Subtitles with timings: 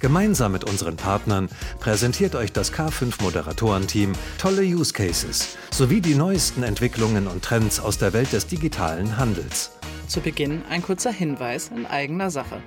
[0.00, 1.48] Gemeinsam mit unseren Partnern
[1.80, 7.98] präsentiert euch das K5 Moderatorenteam tolle Use Cases sowie die neuesten Entwicklungen und Trends aus
[7.98, 9.72] der Welt des digitalen Handels.
[10.06, 12.62] Zu Beginn ein kurzer Hinweis in eigener Sache.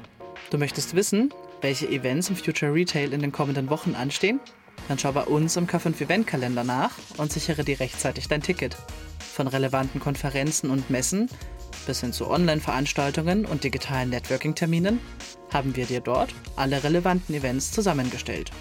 [0.49, 4.41] Du möchtest wissen, welche Events im Future Retail in den kommenden Wochen anstehen?
[4.89, 8.75] Dann schau bei uns im K5 Eventkalender nach und sichere dir rechtzeitig dein Ticket.
[9.20, 11.30] Von relevanten Konferenzen und Messen
[11.85, 14.99] bis hin zu Online-Veranstaltungen und digitalen Networking-Terminen
[15.53, 18.52] haben wir dir dort alle relevanten Events zusammengestellt.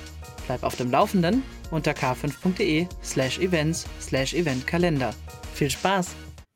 [0.46, 5.14] Bleib auf dem Laufenden unter k5.de slash events slash eventkalender.
[5.54, 6.08] Viel Spaß!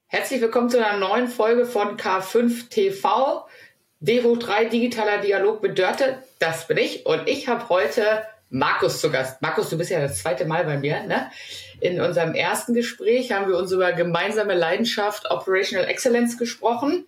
[0.07, 3.47] Herzlich willkommen zu einer neuen Folge von K5 TV.
[4.01, 7.07] D hoch 3 digitaler Dialog mit Dörte, das bin ich.
[7.07, 9.41] Und ich habe heute Markus zu Gast.
[9.43, 11.03] Markus, du bist ja das zweite Mal bei mir.
[11.03, 11.31] Ne?
[11.81, 17.07] In unserem ersten Gespräch haben wir uns über gemeinsame Leidenschaft Operational Excellence gesprochen.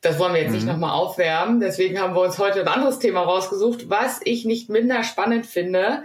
[0.00, 0.56] Das wollen wir jetzt mhm.
[0.56, 1.60] nicht nochmal aufwärmen.
[1.60, 6.02] Deswegen haben wir uns heute ein anderes Thema rausgesucht, was ich nicht minder spannend finde.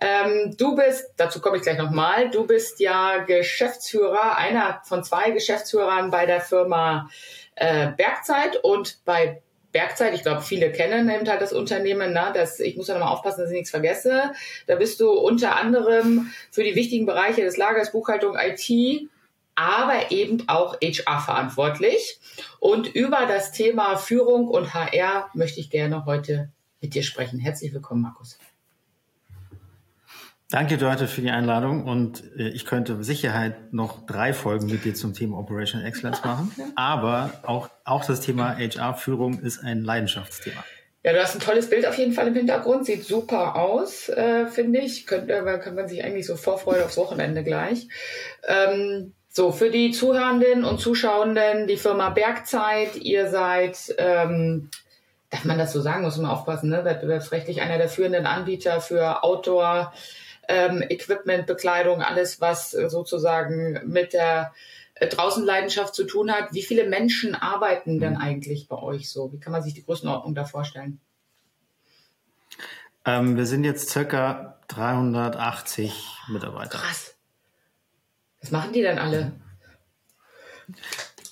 [0.00, 5.30] Ähm, du bist, dazu komme ich gleich nochmal, du bist ja Geschäftsführer, einer von zwei
[5.30, 7.08] Geschäftsführern bei der Firma
[7.54, 9.40] äh, Bergzeit und bei
[9.74, 12.30] Bergzeit, ich glaube, viele kennen eben halt das Unternehmen, ne?
[12.32, 14.30] das, ich muss ja nochmal aufpassen, dass ich nichts vergesse.
[14.68, 19.08] Da bist du unter anderem für die wichtigen Bereiche des Lagers, Buchhaltung, IT,
[19.56, 22.20] aber eben auch HR verantwortlich.
[22.60, 27.40] Und über das Thema Führung und HR möchte ich gerne heute mit dir sprechen.
[27.40, 28.38] Herzlich willkommen, Markus.
[30.54, 31.82] Danke, Dörte, für die Einladung.
[31.82, 36.22] Und äh, ich könnte mit Sicherheit noch drei Folgen mit dir zum Thema Operational Excellence
[36.24, 36.52] machen.
[36.76, 40.62] Aber auch, auch das Thema HR-Führung ist ein Leidenschaftsthema.
[41.02, 42.86] Ja, du hast ein tolles Bild auf jeden Fall im Hintergrund.
[42.86, 45.08] Sieht super aus, äh, finde ich.
[45.08, 47.88] Könnte, kann man sich eigentlich so vorfreuen aufs Wochenende gleich.
[48.46, 54.70] Ähm, so, für die Zuhörenden und Zuschauenden, die Firma Bergzeit, ihr seid, ähm,
[55.30, 56.84] darf man das so sagen, muss man aufpassen, ne?
[56.84, 59.92] wettbewerbsrechtlich einer der führenden Anbieter für Outdoor,
[60.48, 64.52] ähm, Equipment, Bekleidung, alles, was sozusagen mit der
[64.94, 66.52] äh, Draußenleidenschaft zu tun hat.
[66.52, 69.32] Wie viele Menschen arbeiten denn eigentlich bei euch so?
[69.32, 71.00] Wie kann man sich die Größenordnung da vorstellen?
[73.04, 75.92] Ähm, wir sind jetzt circa 380
[76.28, 76.78] Mitarbeiter.
[76.78, 77.16] Krass.
[78.40, 79.32] Was machen die denn alle?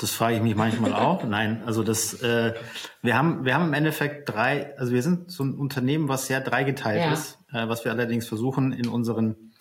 [0.03, 1.23] Das frage ich mich manchmal auch.
[1.23, 2.55] Nein, also das, äh,
[3.03, 6.41] wir haben, wir haben im Endeffekt drei, also wir sind so ein Unternehmen, was sehr
[6.41, 7.13] dreigeteilt ja.
[7.13, 9.53] ist, äh, was wir allerdings versuchen in unseren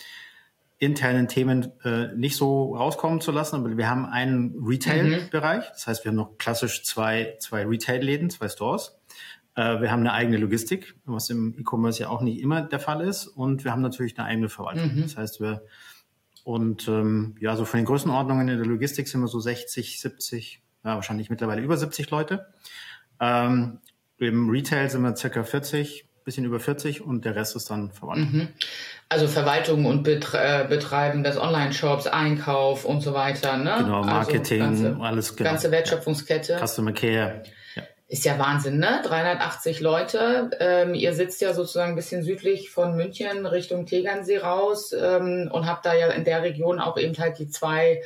[0.80, 3.58] internen Themen äh, nicht so rauskommen zu lassen.
[3.58, 8.50] Aber wir haben einen Retail-Bereich, das heißt, wir haben noch klassisch zwei, zwei Retail-Läden, zwei
[8.50, 9.00] Stores.
[9.56, 13.02] Äh, wir haben eine eigene Logistik, was im E-Commerce ja auch nicht immer der Fall
[13.02, 13.28] ist.
[13.28, 14.96] Und wir haben natürlich eine eigene Verwaltung.
[14.96, 15.02] Mhm.
[15.04, 15.62] Das heißt, wir
[16.44, 20.62] und ähm, ja, so von den Größenordnungen in der Logistik sind wir so 60, 70,
[20.84, 22.48] ja, wahrscheinlich mittlerweile über 70 Leute.
[23.20, 23.80] Ähm,
[24.18, 28.32] Im Retail sind wir circa 40, bisschen über 40 und der Rest ist dann Verwaltung.
[28.32, 28.48] Mhm.
[29.10, 33.76] Also Verwaltung und Betre äh, Betreiben des Online-Shops, Einkauf und so weiter, ne?
[33.80, 35.50] Genau, also Marketing, also ganze, alles genau.
[35.50, 36.60] Ganze Wertschöpfungskette.
[36.66, 37.44] Customer Care.
[38.12, 39.00] Ist ja Wahnsinn, ne?
[39.06, 40.50] 380 Leute.
[40.60, 45.66] Ähm, ihr sitzt ja sozusagen ein bisschen südlich von München Richtung Tegernsee raus ähm, und
[45.66, 48.02] habt da ja in der Region auch eben halt die zwei,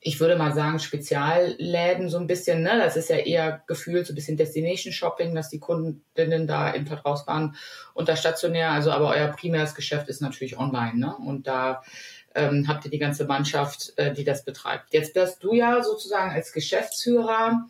[0.00, 2.80] ich würde mal sagen, Spezialläden so ein bisschen, ne?
[2.82, 6.90] Das ist ja eher gefühlt so ein bisschen Destination Shopping, dass die Kundinnen da eben
[6.90, 7.54] halt rausfahren
[7.94, 8.72] und das stationär.
[8.72, 11.16] Also aber euer primäres Geschäft ist natürlich online, ne?
[11.16, 11.84] Und da
[12.34, 14.92] ähm, habt ihr die ganze Mannschaft, äh, die das betreibt.
[14.92, 17.68] Jetzt bist du ja sozusagen als Geschäftsführer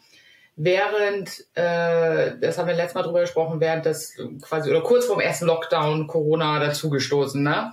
[0.62, 5.20] während, äh, das haben wir letztes Mal drüber gesprochen, während das quasi oder kurz vorm
[5.20, 7.72] ersten Lockdown Corona dazugestoßen, ne?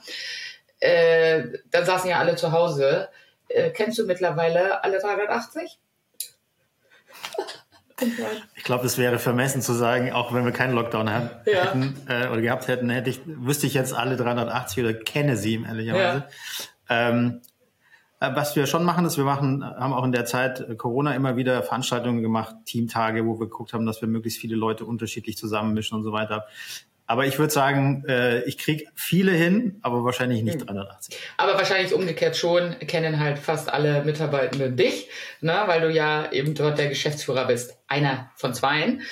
[0.79, 3.09] Äh, dann saßen ja alle zu Hause.
[3.49, 5.79] Äh, kennst du mittlerweile alle 380?
[8.53, 11.65] Ich glaube, es wäre vermessen zu sagen, auch wenn wir keinen Lockdown haben, ja.
[11.65, 15.63] hätten äh, oder gehabt hätten, hätte ich, wüsste ich jetzt alle 380 oder kenne sie
[15.67, 16.27] ehrlicherweise.
[16.87, 17.09] Ja.
[17.09, 17.47] Ähm, äh,
[18.19, 21.35] was wir schon machen, ist, wir machen, haben auch in der Zeit äh, Corona immer
[21.35, 25.97] wieder Veranstaltungen gemacht, Teamtage, wo wir geguckt haben, dass wir möglichst viele Leute unterschiedlich zusammenmischen
[25.97, 26.47] und so weiter.
[27.09, 31.15] Aber ich würde sagen, äh, ich kriege viele hin, aber wahrscheinlich nicht 380.
[31.15, 31.21] Hm.
[31.37, 35.07] Aber wahrscheinlich umgekehrt schon, kennen halt fast alle Mitarbeitenden dich,
[35.39, 37.77] ne, weil du ja eben dort der Geschäftsführer bist.
[37.87, 39.03] Einer von zweien.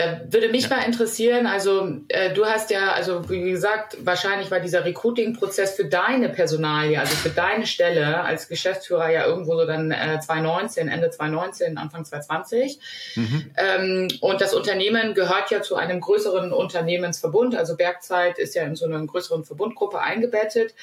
[0.00, 0.76] Da würde mich ja.
[0.76, 5.84] mal interessieren, also äh, du hast ja, also wie gesagt, wahrscheinlich war dieser Recruiting-Prozess für
[5.84, 11.10] deine Personalie, also für deine Stelle als Geschäftsführer ja irgendwo so dann äh, 2019, Ende
[11.10, 12.78] 2019, Anfang 2020.
[13.16, 13.50] Mhm.
[13.58, 18.76] Ähm, und das Unternehmen gehört ja zu einem größeren Unternehmensverbund, also Bergzeit ist ja in
[18.76, 20.74] so einer größeren Verbundgruppe eingebettet.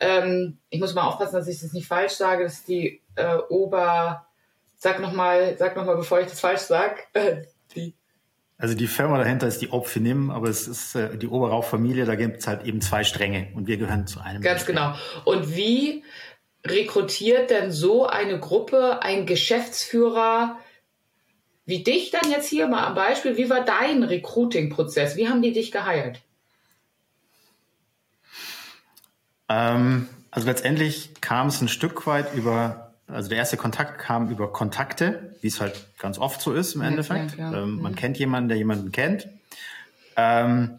[0.00, 3.36] Ähm, ich muss mal aufpassen, dass ich das nicht falsch sage, das ist die äh,
[3.50, 4.26] Ober...
[4.76, 7.36] Sag nochmal, sag noch mal, bevor ich das falsch sage, äh,
[7.74, 7.94] die
[8.56, 12.38] also die Firma dahinter ist die Opfinim, aber es ist äh, die Oberrauch-Familie, da gibt
[12.38, 14.42] es halt eben zwei Stränge und wir gehören zu einem.
[14.42, 14.94] Ganz genau.
[15.24, 16.04] Und wie
[16.64, 20.58] rekrutiert denn so eine Gruppe ein Geschäftsführer
[21.66, 23.36] wie dich dann jetzt hier mal am Beispiel?
[23.36, 25.16] Wie war dein Recruiting-Prozess?
[25.16, 26.20] Wie haben die dich geheiert?
[29.48, 34.52] Ähm, also letztendlich kam es ein Stück weit über also der erste Kontakt kam über
[34.52, 37.36] Kontakte, wie es halt ganz oft so ist im Endeffekt.
[37.36, 37.96] Ja, ähm, man mhm.
[37.96, 39.28] kennt jemanden, der jemanden kennt.
[40.16, 40.78] Ähm,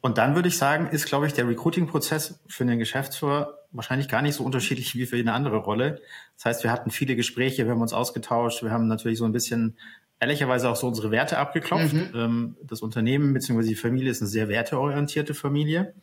[0.00, 4.22] und dann würde ich sagen, ist, glaube ich, der Recruiting-Prozess für den Geschäftsführer wahrscheinlich gar
[4.22, 6.00] nicht so unterschiedlich wie für eine andere Rolle.
[6.36, 9.32] Das heißt, wir hatten viele Gespräche, wir haben uns ausgetauscht, wir haben natürlich so ein
[9.32, 9.76] bisschen
[10.20, 11.94] ehrlicherweise auch so unsere Werte abgeklopft.
[11.94, 12.10] Mhm.
[12.14, 13.66] Ähm, das Unternehmen bzw.
[13.66, 15.94] die Familie ist eine sehr werteorientierte Familie,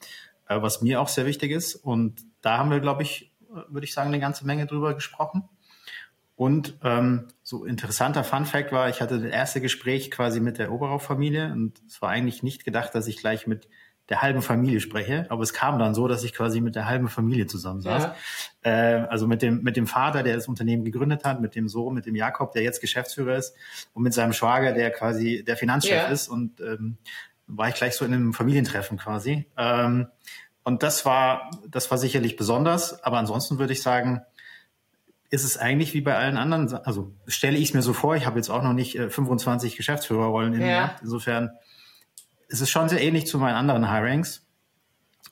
[0.47, 1.75] äh, was mir auch sehr wichtig ist.
[1.75, 3.31] Und da haben wir, glaube ich,
[3.69, 5.43] würde ich sagen, eine ganze Menge drüber gesprochen.
[6.41, 10.71] Und ähm, so interessanter Fun Fact war, ich hatte das erste Gespräch quasi mit der
[10.71, 13.69] Oberrauch-Familie und es war eigentlich nicht gedacht, dass ich gleich mit
[14.09, 17.09] der halben Familie spreche, aber es kam dann so, dass ich quasi mit der halben
[17.09, 18.09] Familie zusammensaß.
[18.65, 19.01] Ja.
[19.03, 21.93] Äh, also mit dem mit dem Vater, der das Unternehmen gegründet hat, mit dem Sohn,
[21.93, 23.53] mit dem Jakob, der jetzt Geschäftsführer ist,
[23.93, 26.07] und mit seinem Schwager, der quasi der Finanzchef ja.
[26.07, 26.27] ist.
[26.27, 26.97] Und ähm,
[27.45, 29.45] war ich gleich so in einem Familientreffen quasi.
[29.57, 30.07] Ähm,
[30.63, 34.23] und das war das war sicherlich besonders, aber ansonsten würde ich sagen,
[35.31, 38.25] ist es eigentlich wie bei allen anderen, also stelle ich es mir so vor, ich
[38.25, 40.95] habe jetzt auch noch nicht äh, 25 Geschäftsführerrollen in ja.
[41.01, 41.51] Insofern
[42.49, 44.45] ist es schon sehr ähnlich zu meinen anderen Hirings.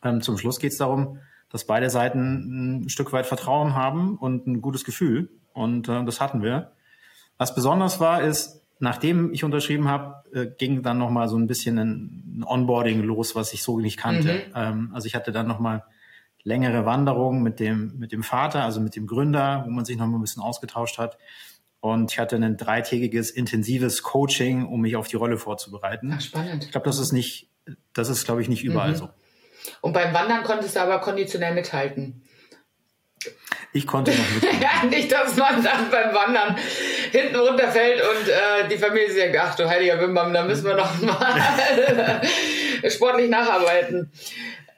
[0.01, 1.19] Ähm, zum Schluss geht es darum,
[1.49, 5.29] dass beide Seiten ein Stück weit Vertrauen haben und ein gutes Gefühl.
[5.51, 6.71] Und äh, das hatten wir.
[7.37, 11.77] Was besonders war, ist, nachdem ich unterschrieben habe, äh, ging dann nochmal so ein bisschen
[11.77, 14.33] ein, Onboarding los, was ich so nicht kannte.
[14.33, 14.53] Mhm.
[14.55, 15.83] Ähm, also ich hatte dann nochmal
[16.43, 20.07] längere Wanderung mit dem, mit dem Vater, also mit dem Gründer, wo man sich noch
[20.07, 21.17] mal ein bisschen ausgetauscht hat.
[21.81, 26.13] Und ich hatte ein dreitägiges intensives Coaching, um mich auf die Rolle vorzubereiten.
[26.15, 26.65] Ach, spannend.
[26.65, 27.49] Ich glaube, das ist nicht,
[27.93, 28.95] das ist, glaube ich, nicht überall mhm.
[28.95, 29.09] so.
[29.81, 32.23] Und beim Wandern konntest du aber konditionell mithalten.
[33.71, 34.61] Ich konnte noch mithalten.
[34.61, 36.57] ja, nicht, dass man dann beim Wandern
[37.11, 41.01] hinten runterfällt und äh, die Familie sagt, ach du heiliger Wimbam, da müssen wir noch
[41.01, 42.21] mal
[42.89, 44.11] sportlich nacharbeiten.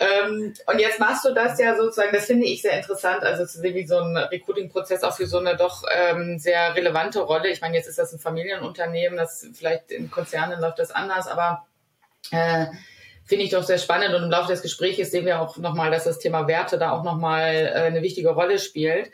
[0.01, 3.59] Ähm, und jetzt machst du das ja sozusagen, das finde ich sehr interessant, also zu
[3.59, 7.50] sehen, wie so ein Recruiting-Prozess auch für so eine doch ähm, sehr relevante Rolle.
[7.51, 11.68] Ich meine, jetzt ist das ein Familienunternehmen, das vielleicht in Konzernen läuft das anders, aber
[12.31, 12.65] äh,
[13.25, 16.06] finde ich doch sehr spannend und im Laufe des Gesprächs sehen wir auch nochmal, dass
[16.06, 19.12] das Thema Werte da auch nochmal äh, eine wichtige Rolle spielt.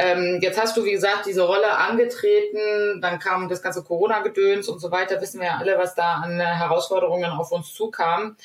[0.00, 4.80] Ähm, jetzt hast du, wie gesagt, diese Rolle angetreten, dann kam das ganze Corona-Gedöns und
[4.80, 8.36] so weiter, wissen wir ja alle, was da an Herausforderungen auf uns zukam.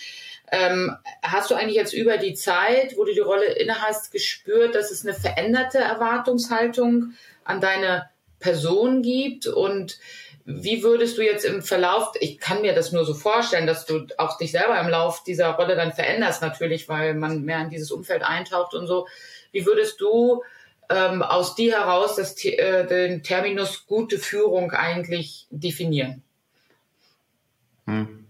[0.55, 4.91] Ähm, hast du eigentlich jetzt über die Zeit, wo du die Rolle innehast, gespürt, dass
[4.91, 7.13] es eine veränderte Erwartungshaltung
[7.43, 8.07] an deine
[8.39, 9.47] Person gibt?
[9.47, 9.97] Und
[10.45, 14.05] wie würdest du jetzt im Verlauf, ich kann mir das nur so vorstellen, dass du
[14.19, 17.89] auch dich selber im Lauf dieser Rolle dann veränderst, natürlich, weil man mehr in dieses
[17.89, 19.07] Umfeld eintaucht und so.
[19.51, 20.43] Wie würdest du
[20.87, 26.21] ähm, aus dir heraus das, äh, den Terminus gute Führung eigentlich definieren?
[27.87, 28.22] Hm.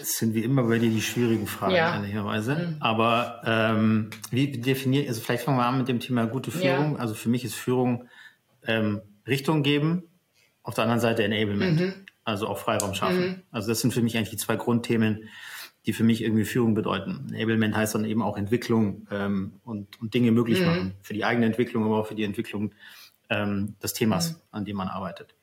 [0.00, 1.94] Es sind wie immer bei dir die schwierigen Fragen, ja.
[1.94, 2.54] ehrlicherweise.
[2.54, 2.76] Mhm.
[2.80, 6.94] Aber ähm, wie definiert, also vielleicht fangen wir an mit dem Thema gute Führung.
[6.94, 6.98] Ja.
[6.98, 8.08] Also für mich ist Führung
[8.66, 10.04] ähm, Richtung geben,
[10.62, 11.80] auf der anderen Seite Enablement.
[11.80, 11.94] Mhm.
[12.24, 13.26] Also auch Freiraum schaffen.
[13.26, 13.42] Mhm.
[13.50, 15.28] Also das sind für mich eigentlich die zwei Grundthemen,
[15.86, 17.32] die für mich irgendwie Führung bedeuten.
[17.34, 20.66] Enablement heißt dann eben auch Entwicklung ähm, und, und Dinge möglich mhm.
[20.66, 20.94] machen.
[21.02, 22.72] Für die eigene Entwicklung, aber auch für die Entwicklung
[23.28, 24.38] ähm, des Themas, mhm.
[24.52, 25.34] an dem man arbeitet.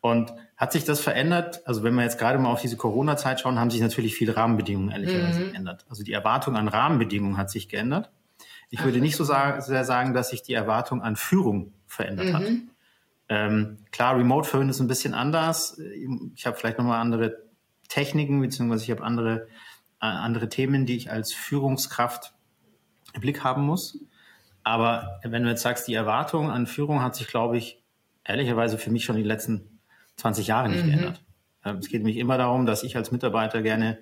[0.00, 1.66] Und hat sich das verändert?
[1.66, 4.90] Also wenn wir jetzt gerade mal auf diese Corona-Zeit schauen, haben sich natürlich viele Rahmenbedingungen
[4.90, 5.52] ehrlicherweise mhm.
[5.52, 5.86] geändert.
[5.88, 8.10] Also die Erwartung an Rahmenbedingungen hat sich geändert.
[8.70, 12.32] Ich würde nicht so sehr sagen, dass sich die Erwartung an Führung verändert mhm.
[12.34, 12.44] hat.
[13.30, 15.78] Ähm, klar, Remote Führen ist ein bisschen anders.
[16.34, 17.42] Ich habe vielleicht nochmal andere
[17.88, 19.48] Techniken, beziehungsweise ich habe andere,
[20.00, 22.34] äh, andere Themen, die ich als Führungskraft
[23.14, 23.98] im Blick haben muss.
[24.62, 27.82] Aber wenn du jetzt sagst, die Erwartung an Führung hat sich, glaube ich,
[28.24, 29.77] ehrlicherweise für mich schon die letzten
[30.18, 30.90] 20 Jahre nicht mhm.
[30.90, 31.22] geändert.
[31.64, 33.98] Ähm, es geht nämlich immer darum, dass ich als Mitarbeiter gerne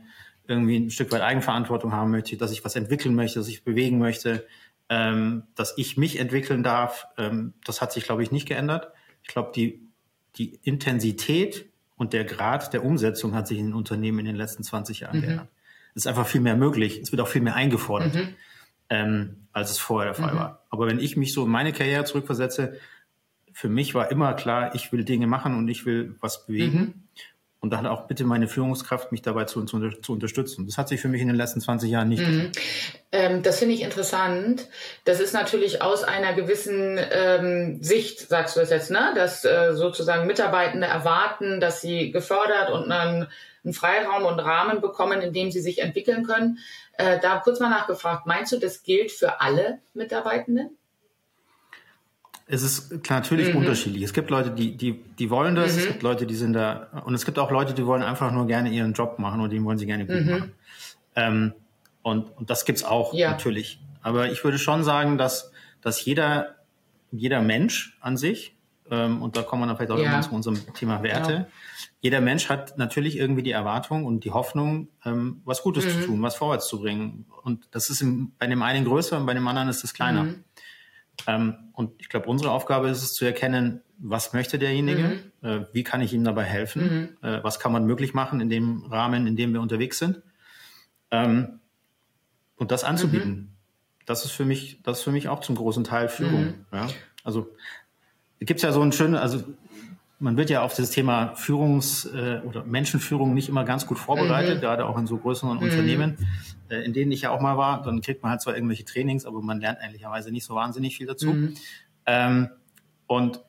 [0.48, 3.98] irgendwie ein Stück weit Eigenverantwortung haben möchte, dass ich was entwickeln möchte, dass ich bewegen
[3.98, 4.46] möchte,
[4.88, 7.06] ähm, dass ich mich entwickeln darf.
[7.18, 8.92] Ähm, das hat sich, glaube ich, nicht geändert.
[9.22, 9.88] Ich glaube, die,
[10.36, 14.62] die Intensität und der Grad der Umsetzung hat sich in den Unternehmen in den letzten
[14.62, 15.22] 20 Jahren mhm.
[15.22, 15.48] geändert.
[15.94, 16.98] Es ist einfach viel mehr möglich.
[16.98, 18.14] Es wird auch viel mehr eingefordert,
[18.90, 19.36] mhm.
[19.52, 20.38] als es vorher der Fall mhm.
[20.38, 20.66] war.
[20.68, 22.78] Aber wenn ich mich so in meine Karriere zurückversetze,
[23.56, 26.78] für mich war immer klar, ich will Dinge machen und ich will was bewegen.
[26.78, 26.94] Mhm.
[27.60, 30.66] Und da hat auch bitte meine Führungskraft, mich dabei zu, zu, zu, unterstützen.
[30.66, 32.52] Das hat sich für mich in den letzten 20 Jahren nicht mhm.
[33.12, 34.68] ähm, Das finde ich interessant.
[35.06, 39.12] Das ist natürlich aus einer gewissen ähm, Sicht, sagst du es jetzt, ne?
[39.14, 43.26] dass äh, sozusagen Mitarbeitende erwarten, dass sie gefördert und einen,
[43.64, 46.58] einen Freiraum und Rahmen bekommen, in dem sie sich entwickeln können.
[46.98, 50.76] Äh, da kurz mal nachgefragt, meinst du, das gilt für alle Mitarbeitenden?
[52.48, 53.60] Es ist klar, natürlich mhm.
[53.60, 54.04] unterschiedlich.
[54.04, 55.78] Es gibt Leute, die, die, die wollen das, mhm.
[55.80, 58.46] es gibt Leute, die sind da, und es gibt auch Leute, die wollen einfach nur
[58.46, 60.30] gerne ihren Job machen und den wollen sie gerne gut mhm.
[60.30, 60.52] machen.
[61.16, 61.52] Ähm,
[62.02, 63.32] und, und das gibt's auch ja.
[63.32, 63.80] natürlich.
[64.00, 65.50] Aber ich würde schon sagen, dass,
[65.80, 66.54] dass jeder,
[67.10, 68.54] jeder Mensch an sich,
[68.88, 70.20] ähm, und da kommen wir dann vielleicht auch ja.
[70.20, 71.46] zu unserem Thema Werte, ja.
[72.00, 76.04] jeder Mensch hat natürlich irgendwie die Erwartung und die Hoffnung, ähm, was Gutes zu mhm.
[76.04, 77.26] tun, was vorwärts zu bringen.
[77.42, 80.26] Und das ist im, bei dem einen größer und bei dem anderen ist es kleiner.
[81.26, 85.48] Ähm, und ich glaube, unsere Aufgabe ist es zu erkennen, was möchte derjenige, mhm.
[85.48, 87.28] äh, wie kann ich ihm dabei helfen, mhm.
[87.28, 90.22] äh, was kann man möglich machen in dem Rahmen, in dem wir unterwegs sind.
[91.10, 91.60] Ähm,
[92.56, 93.30] und das anzubieten.
[93.30, 93.48] Mhm.
[94.06, 96.44] Das ist für mich, das ist für mich auch zum großen Teil Führung.
[96.44, 96.66] Mhm.
[96.72, 96.88] Ja?
[97.24, 97.48] Also
[98.40, 99.42] gibt es ja so ein schönes, also
[100.18, 104.56] man wird ja auf das Thema Führungs- äh, oder Menschenführung nicht immer ganz gut vorbereitet,
[104.56, 104.60] mhm.
[104.60, 105.62] gerade auch in so größeren mhm.
[105.62, 106.16] Unternehmen,
[106.70, 107.82] in denen ich ja auch mal war.
[107.82, 111.06] Dann kriegt man halt zwar irgendwelche Trainings, aber man lernt ehrlicherweise nicht so wahnsinnig viel
[111.06, 111.32] dazu.
[111.32, 111.54] Mhm.
[112.06, 112.48] Ähm,
[113.06, 113.40] und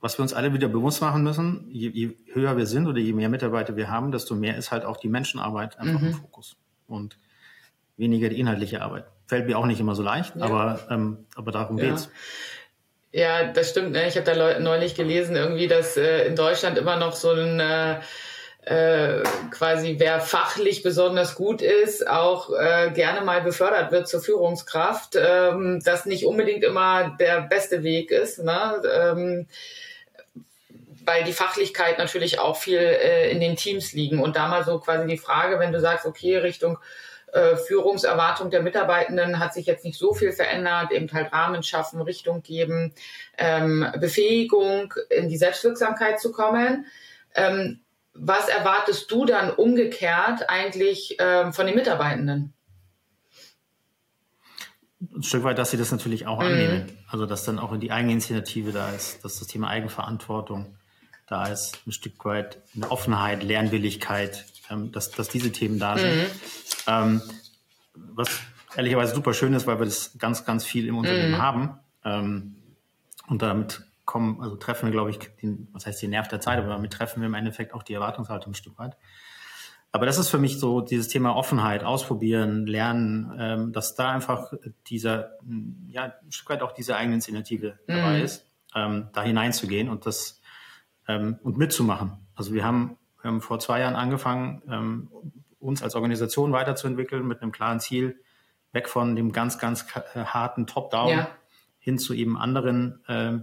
[0.00, 3.12] was wir uns alle wieder bewusst machen müssen, je, je, höher wir sind oder je
[3.12, 6.14] mehr Mitarbeiter wir haben, desto mehr ist halt auch die Menschenarbeit einfach im mhm.
[6.14, 6.56] Fokus.
[6.86, 7.18] Und
[7.96, 9.06] weniger die inhaltliche Arbeit.
[9.26, 10.44] Fällt mir auch nicht immer so leicht, ja.
[10.44, 11.86] aber, ähm, aber darum ja.
[11.86, 12.10] geht's.
[13.12, 13.92] Ja, das stimmt.
[13.92, 14.06] Ne?
[14.08, 18.00] Ich habe da neulich gelesen, irgendwie, dass äh, in Deutschland immer noch so ein äh,
[18.66, 25.16] äh, quasi wer fachlich besonders gut ist, auch äh, gerne mal befördert wird zur Führungskraft,
[25.16, 28.82] ähm, das nicht unbedingt immer der beste Weg ist, ne?
[28.92, 29.46] ähm,
[31.04, 34.20] weil die Fachlichkeit natürlich auch viel äh, in den Teams liegen.
[34.20, 36.78] Und da mal so quasi die Frage, wenn du sagst, okay, Richtung
[37.32, 42.02] äh, Führungserwartung der Mitarbeitenden hat sich jetzt nicht so viel verändert, eben halt Rahmen schaffen,
[42.02, 42.92] Richtung geben,
[43.38, 46.86] ähm, Befähigung in die Selbstwirksamkeit zu kommen.
[47.36, 47.78] Ähm,
[48.18, 52.52] was erwartest du dann umgekehrt eigentlich ähm, von den Mitarbeitenden?
[55.14, 56.46] Ein Stück weit, dass sie das natürlich auch mhm.
[56.46, 56.98] annehmen.
[57.08, 60.76] Also, dass dann auch in die Eigeninitiative da ist, dass das Thema Eigenverantwortung
[61.26, 66.14] da ist, ein Stück weit eine Offenheit, Lernwilligkeit, ähm, dass, dass diese Themen da sind.
[66.14, 66.26] Mhm.
[66.86, 67.22] Ähm,
[67.94, 68.28] was
[68.76, 71.42] ehrlicherweise super schön ist, weil wir das ganz, ganz viel im Unternehmen mhm.
[71.42, 71.78] haben.
[72.04, 72.56] Ähm,
[73.26, 76.58] und damit kommen, also treffen wir, glaube ich, den, was heißt den Nerv der Zeit,
[76.58, 78.96] aber damit treffen wir im Endeffekt auch die Erwartungshaltung ein Stück weit.
[79.92, 84.52] Aber das ist für mich so dieses Thema Offenheit, ausprobieren, lernen, ähm, dass da einfach
[84.86, 85.32] dieser,
[85.88, 87.92] ja, ein Stück weit auch diese eigene Initiative mhm.
[87.92, 90.40] dabei ist, ähm, da hineinzugehen und das
[91.08, 92.12] ähm, und mitzumachen.
[92.34, 95.08] Also wir haben, wir haben vor zwei Jahren angefangen, ähm,
[95.58, 98.20] uns als Organisation weiterzuentwickeln mit einem klaren Ziel,
[98.72, 101.28] weg von dem ganz, ganz harten Top-Down ja.
[101.78, 103.38] hin zu eben anderen, äh,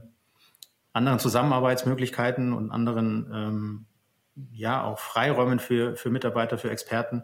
[0.93, 3.85] anderen Zusammenarbeitsmöglichkeiten und anderen, ähm,
[4.51, 7.23] ja, auch Freiräumen für, für Mitarbeiter, für Experten.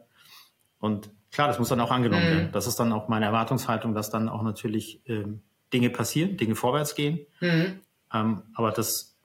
[0.79, 2.29] Und klar, das muss dann auch angenommen mhm.
[2.29, 2.51] werden.
[2.51, 6.95] Das ist dann auch meine Erwartungshaltung, dass dann auch natürlich ähm, Dinge passieren, Dinge vorwärts
[6.95, 7.25] gehen.
[7.39, 7.79] Mhm.
[8.13, 9.17] Ähm, aber das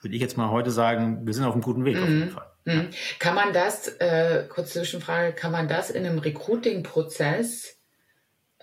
[0.00, 2.02] würde ich jetzt mal heute sagen, wir sind auf einem guten Weg mhm.
[2.02, 2.46] auf jeden Fall.
[2.64, 2.90] Mhm.
[3.18, 7.78] Kann man das, äh, kurze Zwischenfrage, kann man das in einem Recruiting-Prozess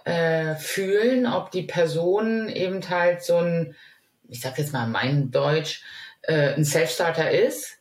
[0.04, 3.76] äh, fühlen, ob die Person eben halt so ein,
[4.30, 5.84] ich sag jetzt mal mein Deutsch,
[6.22, 7.78] äh, ein Self-Starter ist?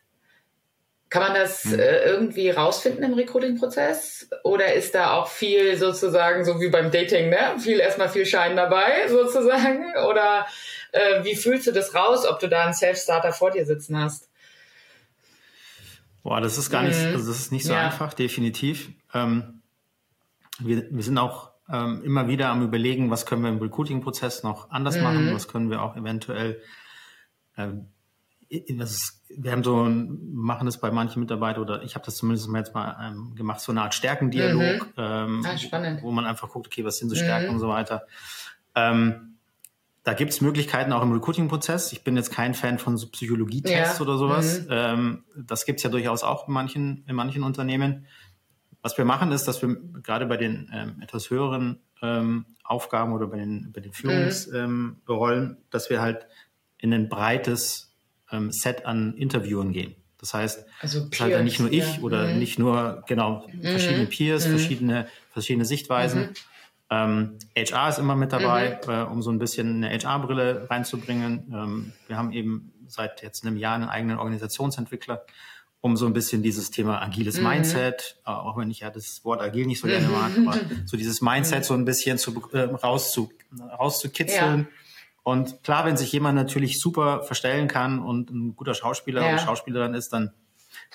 [1.11, 1.79] Kann man das hm.
[1.79, 4.31] äh, irgendwie rausfinden im Recruiting-Prozess?
[4.43, 7.55] Oder ist da auch viel sozusagen, so wie beim Dating, ne?
[7.59, 9.85] Viel erstmal viel Schein dabei, sozusagen?
[10.09, 10.47] Oder
[10.93, 14.29] äh, wie fühlst du das raus, ob du da einen Self-Starter vor dir sitzen hast?
[16.25, 17.15] Boah, das ist gar nicht, mhm.
[17.15, 17.85] also das ist nicht so ja.
[17.85, 18.89] einfach, definitiv.
[19.13, 19.61] Ähm,
[20.59, 24.71] wir, wir sind auch ähm, immer wieder am überlegen, was können wir im Recruiting-Prozess noch
[24.71, 25.03] anders mhm.
[25.03, 26.61] machen, was können wir auch eventuell
[27.57, 27.89] ähm,
[28.49, 32.59] ist, wir haben so machen das bei manchen Mitarbeitern oder ich habe das zumindest mal
[32.59, 34.93] jetzt mal ähm, gemacht, so eine Art Stärkendialog, mhm.
[34.97, 37.55] ähm, ah, wo man einfach guckt, okay, was sind so Stärken mhm.
[37.55, 38.07] und so weiter.
[38.75, 39.37] Ähm,
[40.05, 41.93] da gibt es Möglichkeiten auch im Recruiting-Prozess.
[41.93, 44.05] Ich bin jetzt kein Fan von so Psychologietests ja.
[44.05, 44.61] oder sowas.
[44.61, 44.67] Mhm.
[44.71, 48.07] Ähm, das gibt es ja durchaus auch in manchen, in manchen Unternehmen.
[48.85, 53.29] Was wir machen, ist, dass wir gerade bei den ähm, etwas höheren ähm, Aufgaben oder
[53.29, 55.51] bei den, bei den Führungsrollen, mhm.
[55.53, 56.27] ähm, dass wir halt
[56.77, 57.95] in ein breites
[58.31, 59.95] ähm, Set an Interviewen gehen.
[60.19, 62.03] Das heißt, Also es ist halt dann nicht nur ich Peers, ja.
[62.03, 62.39] oder Mhm.
[62.39, 66.21] nicht nur, genau, verschiedene Peers, verschiedene, verschiedene Sichtweisen.
[66.21, 66.35] Mhm.
[66.91, 71.51] Ähm, HR ist immer mit dabei, äh, um so ein bisschen eine HR-Brille reinzubringen.
[71.51, 75.25] Ähm, wir haben eben seit jetzt einem Jahr einen eigenen Organisationsentwickler,
[75.85, 77.45] um so ein bisschen dieses Thema agiles Mhm.
[77.47, 80.97] Mindset, äh, auch wenn ich ja das Wort agil nicht so gerne mag, aber so
[80.97, 83.31] dieses Mindset so ein bisschen zu, äh, rauszu,
[83.79, 84.61] rauszukitzeln.
[84.61, 84.67] Ja.
[85.25, 89.35] Und klar, wenn sich jemand natürlich super verstellen kann und ein guter Schauspieler Ja.
[89.35, 90.33] oder Schauspielerin ist, dann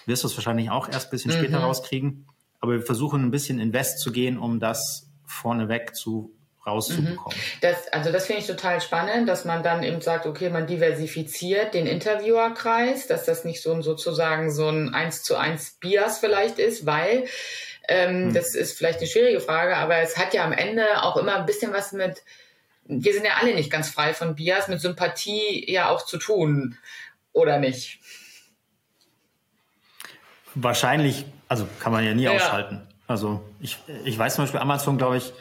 [0.07, 2.25] wirst du es wahrscheinlich auch erst ein bisschen später rauskriegen.
[2.59, 6.31] Aber wir versuchen ein bisschen invest zu gehen, um das vorneweg zu
[6.65, 7.37] rauszubekommen.
[7.61, 11.73] Das, also das finde ich total spannend, dass man dann eben sagt, okay, man diversifiziert
[11.73, 16.59] den Interviewerkreis, dass das nicht so ein sozusagen so ein eins zu eins Bias vielleicht
[16.59, 17.25] ist, weil
[17.87, 21.37] ähm, das ist vielleicht eine schwierige Frage, aber es hat ja am Ende auch immer
[21.37, 22.21] ein bisschen was mit,
[22.85, 26.77] wir sind ja alle nicht ganz frei von Bias, mit Sympathie ja auch zu tun,
[27.33, 27.99] oder nicht?
[30.55, 32.35] Wahrscheinlich, also kann man ja nie Ja.
[32.35, 32.81] ausschalten.
[33.07, 35.33] Also ich, ich weiß zum Beispiel Amazon, glaube ich,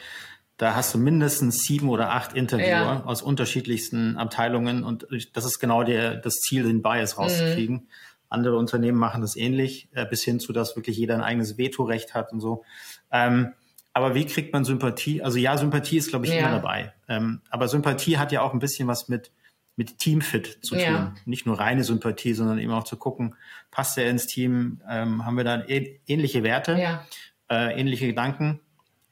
[0.59, 3.05] da hast du mindestens sieben oder acht Interviewer Ja.
[3.05, 7.77] aus unterschiedlichsten Abteilungen und das ist genau der, das Ziel, den Bias rauszukriegen.
[7.77, 7.87] Mhm.
[8.29, 12.12] Andere Unternehmen machen das ähnlich, äh, bis hin zu, dass wirklich jeder ein eigenes Vetorecht
[12.15, 12.65] hat und so.
[13.11, 13.53] Ähm,
[13.95, 15.23] aber wie kriegt man Sympathie?
[15.23, 16.41] Also ja, Sympathie ist, glaube ich, Ja.
[16.41, 16.93] immer dabei.
[17.09, 19.33] Ähm, aber Sympathie hat ja auch ein bisschen was mit,
[19.77, 20.85] mit Teamfit zu tun.
[20.85, 21.15] Ja.
[21.25, 23.35] Nicht nur reine Sympathie, sondern eben auch zu gucken,
[23.71, 24.81] passt er ins Team?
[24.91, 26.77] Ähm, haben wir da ähnliche Werte?
[26.79, 27.07] Ja.
[27.50, 28.61] äh, ähnliche Gedanken.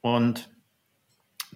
[0.02, 0.50] Und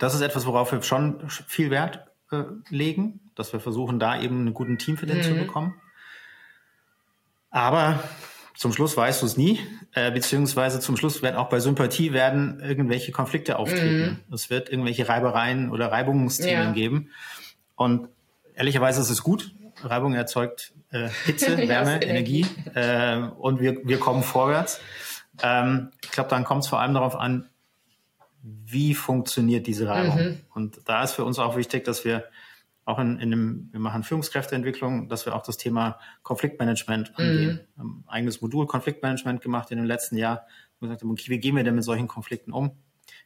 [0.00, 4.40] das ist etwas, worauf wir schon viel Wert äh, legen, dass wir versuchen, da eben
[4.40, 5.74] einen guten Teamfit hinzubekommen.
[7.50, 8.02] Aber
[8.56, 9.58] zum Schluss weißt du es nie,
[9.92, 14.20] äh, beziehungsweise zum Schluss werden auch bei Sympathie werden irgendwelche Konflikte auftreten.
[14.32, 16.72] Es wird irgendwelche Reibereien oder Reibungsthemen Ja.
[16.72, 17.10] geben.
[17.76, 18.08] Und
[18.54, 19.52] ehrlicherweise ist es gut.
[19.82, 22.46] Reibung erzeugt äh, Hitze, Wärme, Energie.
[22.74, 24.80] äh, und wir, wir kommen vorwärts.
[25.42, 27.48] Ähm, ich glaube, dann kommt es vor allem darauf an,
[28.42, 30.16] wie funktioniert diese Reibung.
[30.16, 30.40] Mhm.
[30.54, 32.24] Und da ist für uns auch wichtig, dass wir
[32.84, 37.60] auch in, in dem, wir machen Führungskräfteentwicklung, dass wir auch das Thema Konfliktmanagement angehen.
[37.74, 40.46] Wir haben ein eigenes Modul Konfliktmanagement gemacht in dem letzten Jahr.
[40.78, 42.72] wo Wir gesagt haben, okay, wie gehen wir denn mit solchen Konflikten um?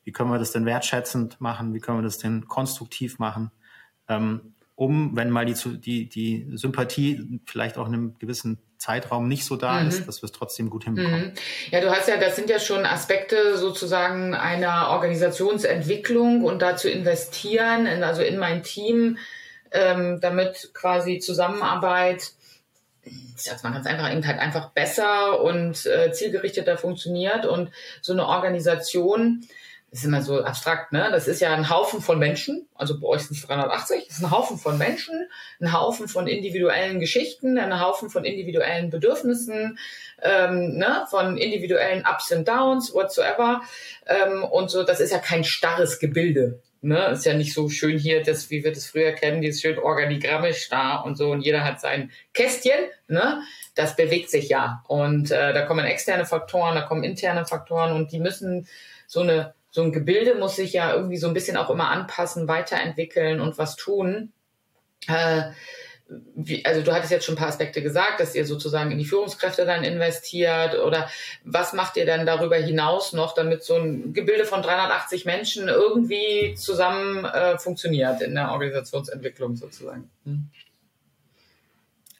[0.03, 1.73] Wie können wir das denn wertschätzend machen?
[1.73, 3.51] Wie können wir das denn konstruktiv machen?
[4.09, 9.47] Ähm, um, wenn mal die, die, die Sympathie vielleicht auch in einem gewissen Zeitraum nicht
[9.47, 11.33] so da ist, dass wir es trotzdem gut hinbekommen.
[11.70, 16.90] Ja, du hast ja, das sind ja schon Aspekte sozusagen einer Organisationsentwicklung und da zu
[16.90, 19.16] investieren, in, also in mein Team,
[19.70, 22.33] ähm, damit quasi Zusammenarbeit,
[23.05, 27.70] ich sag's mal ganz einfach, eben halt einfach besser und äh, zielgerichteter funktioniert und
[28.03, 29.47] so eine Organisation,
[29.95, 31.09] das ist immer so abstrakt, ne?
[31.13, 34.25] Das ist ja ein Haufen von Menschen, also bei euch sind es 380, das ist
[34.25, 35.29] ein Haufen von Menschen,
[35.61, 39.79] ein Haufen von individuellen Geschichten, ein Haufen von individuellen Bedürfnissen,
[40.21, 41.05] ähm, ne?
[41.09, 43.61] von individuellen Ups und Downs, whatsoever.
[44.07, 46.61] Ähm, und so, das ist ja kein starres Gebilde.
[46.81, 47.11] Ne?
[47.11, 50.71] Ist ja nicht so schön hier, das, wie wir das früher kennen, dieses schön organigrammisch
[50.71, 53.43] da und so, und jeder hat sein Kästchen, ne?
[53.77, 54.83] Das bewegt sich ja.
[54.89, 58.67] Und äh, da kommen externe Faktoren, da kommen interne Faktoren und die müssen
[59.07, 62.47] so eine so ein Gebilde muss sich ja irgendwie so ein bisschen auch immer anpassen,
[62.47, 64.33] weiterentwickeln und was tun.
[65.09, 65.51] Äh,
[66.37, 69.05] wie, also du hattest jetzt schon ein paar Aspekte gesagt, dass ihr sozusagen in die
[69.05, 71.11] Führungskräfte dann investiert oder
[71.43, 76.55] was macht ihr dann darüber hinaus noch, damit so ein Gebilde von 380 Menschen irgendwie
[76.55, 80.09] zusammen äh, funktioniert in der Organisationsentwicklung sozusagen?
[80.25, 80.51] Hm.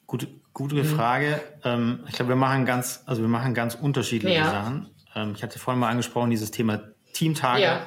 [0.09, 1.41] Gute, gute Frage.
[1.63, 4.51] Ähm, ich glaube, wir machen ganz, also wir machen ganz unterschiedliche Ja.
[4.51, 4.91] Sachen.
[5.15, 7.87] Ähm, ich hatte vorhin mal angesprochen, dieses Thema Teamtage, Ja.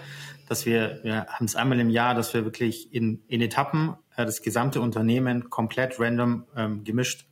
[0.49, 4.25] dass wir, wir haben es einmal im Jahr, dass wir wirklich in, in Etappen äh,
[4.25, 7.27] das gesamte Unternehmen komplett random ähm, gemischt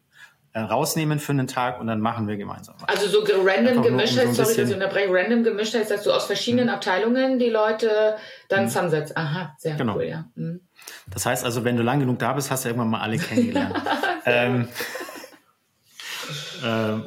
[0.53, 2.87] äh, rausnehmen für einen Tag und dann machen wir gemeinsam was.
[2.87, 6.03] Also so random gemischt um so heißt, sorry, dass ich unterbreche, random gemischt heißt, dass
[6.03, 8.15] du aus verschiedenen Abteilungen die Leute
[8.47, 9.17] dann zusammensetzt.
[9.17, 9.95] Aha, sehr Genau.
[9.97, 10.25] cool, ja.
[10.35, 10.61] Hm.
[11.07, 13.75] Das heißt also, wenn du lang genug da bist, hast du irgendwann mal alle kennengelernt.
[14.25, 14.67] ähm,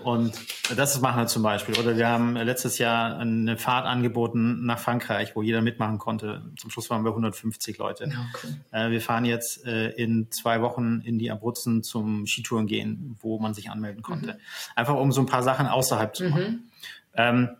[0.05, 0.33] und
[0.77, 1.79] das machen wir zum Beispiel.
[1.79, 6.43] Oder wir haben letztes Jahr eine Fahrt angeboten nach Frankreich, wo jeder mitmachen konnte.
[6.59, 8.05] Zum Schluss waren wir 150 Leute.
[8.05, 8.57] Ja, cool.
[8.71, 13.39] Äh, wir fahren jetzt äh, in zwei Wochen in die Abruzzen zum Skitouren gehen, wo
[13.39, 14.39] man sich anmelden konnte.
[14.75, 16.71] Einfach um so ein paar Sachen außerhalb zu machen.
[17.15, 17.51] Ähm,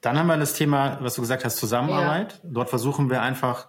[0.00, 2.40] dann haben wir das Thema, was du gesagt hast, Zusammenarbeit.
[2.42, 3.68] Dort versuchen wir einfach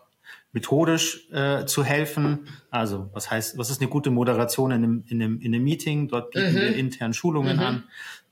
[0.54, 2.48] methodisch äh, zu helfen.
[2.70, 6.08] Also, was heißt, was ist eine gute Moderation in einem, in einem, in einem Meeting?
[6.08, 7.84] Dort bieten wir intern Schulungen an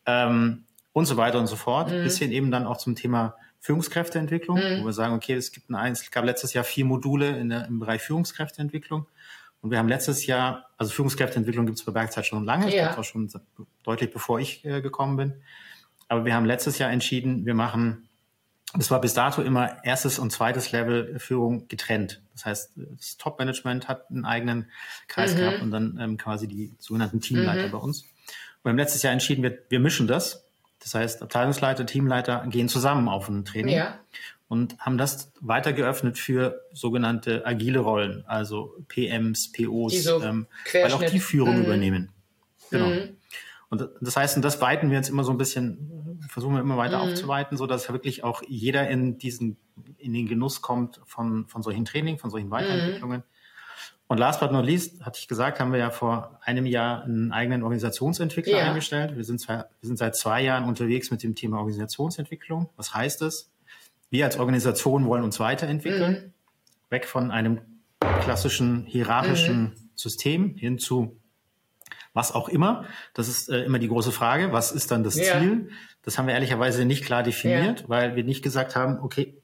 [0.06, 1.90] ähm, und so weiter und so fort.
[1.90, 5.92] Bis hin eben dann auch zum Thema Führungskräfteentwicklung, wo wir sagen, okay, es gibt ein,
[5.94, 9.06] es gab letztes Jahr vier Module in der, im Bereich Führungskräfteentwicklung,
[9.62, 12.88] Und wir haben letztes Jahr, also Führungskräfteentwicklung gibt es bei Bergzeit schon lange, Ja.
[12.88, 13.30] das war schon
[13.84, 15.34] deutlich bevor ich äh, gekommen bin.
[16.08, 18.10] Aber wir haben letztes Jahr entschieden, wir machen,
[18.78, 22.22] das war bis dato immer erstes und zweites Level Führung getrennt.
[22.34, 24.70] Das heißt, das Top-Management hat einen eigenen
[25.08, 28.02] Kreis gehabt und dann ähm, quasi die sogenannten Teamleiter bei uns.
[28.04, 28.08] Und
[28.64, 30.46] wir haben letztes Jahr entschieden, wir, wir mischen das.
[30.80, 34.00] Das heißt, Abteilungsleiter, Teamleiter gehen zusammen auf ein Training Ja.
[34.48, 40.48] und haben das weiter geöffnet für sogenannte agile Rollen, also PMs, POs, Die so ähm,
[40.74, 41.64] weil auch die Führung Mhm.
[41.66, 42.10] übernehmen.
[42.72, 42.90] Genau.
[43.72, 46.78] Und das heißt, und das weiten wir jetzt immer so ein bisschen, versuchen wir immer
[46.78, 47.04] weiter Mhm.
[47.10, 49.58] aufzuweiten, so dass wirklich auch jeder in diesen,
[49.98, 53.24] in den Genuss kommt von, von solchen Training, von solchen Weiterentwicklungen.
[54.08, 57.32] Und last but not least, hatte ich gesagt, haben wir ja vor einem Jahr einen
[57.32, 58.68] eigenen Organisationsentwickler Ja.
[58.68, 59.16] eingestellt.
[59.16, 62.70] Wir sind, zwar, wir sind seit zwei Jahren unterwegs mit dem Thema Organisationsentwicklung.
[62.76, 63.50] Was heißt das?
[64.10, 66.34] Wir als Organisation wollen uns weiterentwickeln,
[66.90, 67.62] weg von einem
[68.20, 71.21] klassischen hierarchischen System hin zu
[72.14, 72.86] was auch immer.
[73.14, 74.52] Das ist äh, immer die große Frage.
[74.52, 75.40] Was ist dann das Ja.
[75.40, 75.70] Ziel?
[76.04, 79.36] Das haben wir ehrlicherweise nicht klar definiert, weil wir nicht gesagt haben, okay,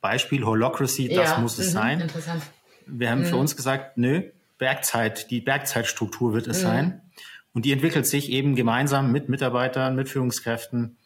[0.00, 1.38] Beispiel Holocracy, das ja.
[1.38, 1.72] muss es mhm.
[1.72, 2.00] sein.
[2.00, 2.42] Interessant.
[2.86, 4.22] Wir haben für uns gesagt, nö,
[4.58, 7.02] Bergzeit, die Bergzeitstruktur wird es sein.
[7.52, 10.98] Und die entwickelt sich eben gemeinsam mit Mitarbeitern, mit Führungskräften.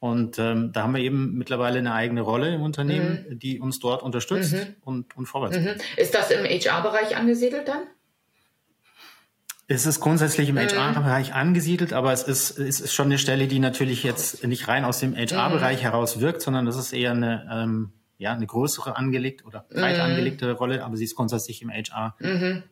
[0.00, 4.02] Und ähm, da haben wir eben mittlerweile eine eigene Rolle im Unternehmen, die uns dort
[4.02, 5.82] unterstützt und, und vorwärts bringt.
[5.96, 7.82] Ist das im HR-Bereich angesiedelt dann?
[9.70, 13.58] Es ist grundsätzlich im HR-Bereich angesiedelt, aber es ist, es ist schon eine Stelle, die
[13.58, 17.92] natürlich jetzt nicht rein aus dem HR-Bereich heraus wirkt, sondern das ist eher eine, ähm,
[18.16, 22.16] ja, eine größere angelegt oder breiter angelegte Rolle, aber sie ist grundsätzlich im HR.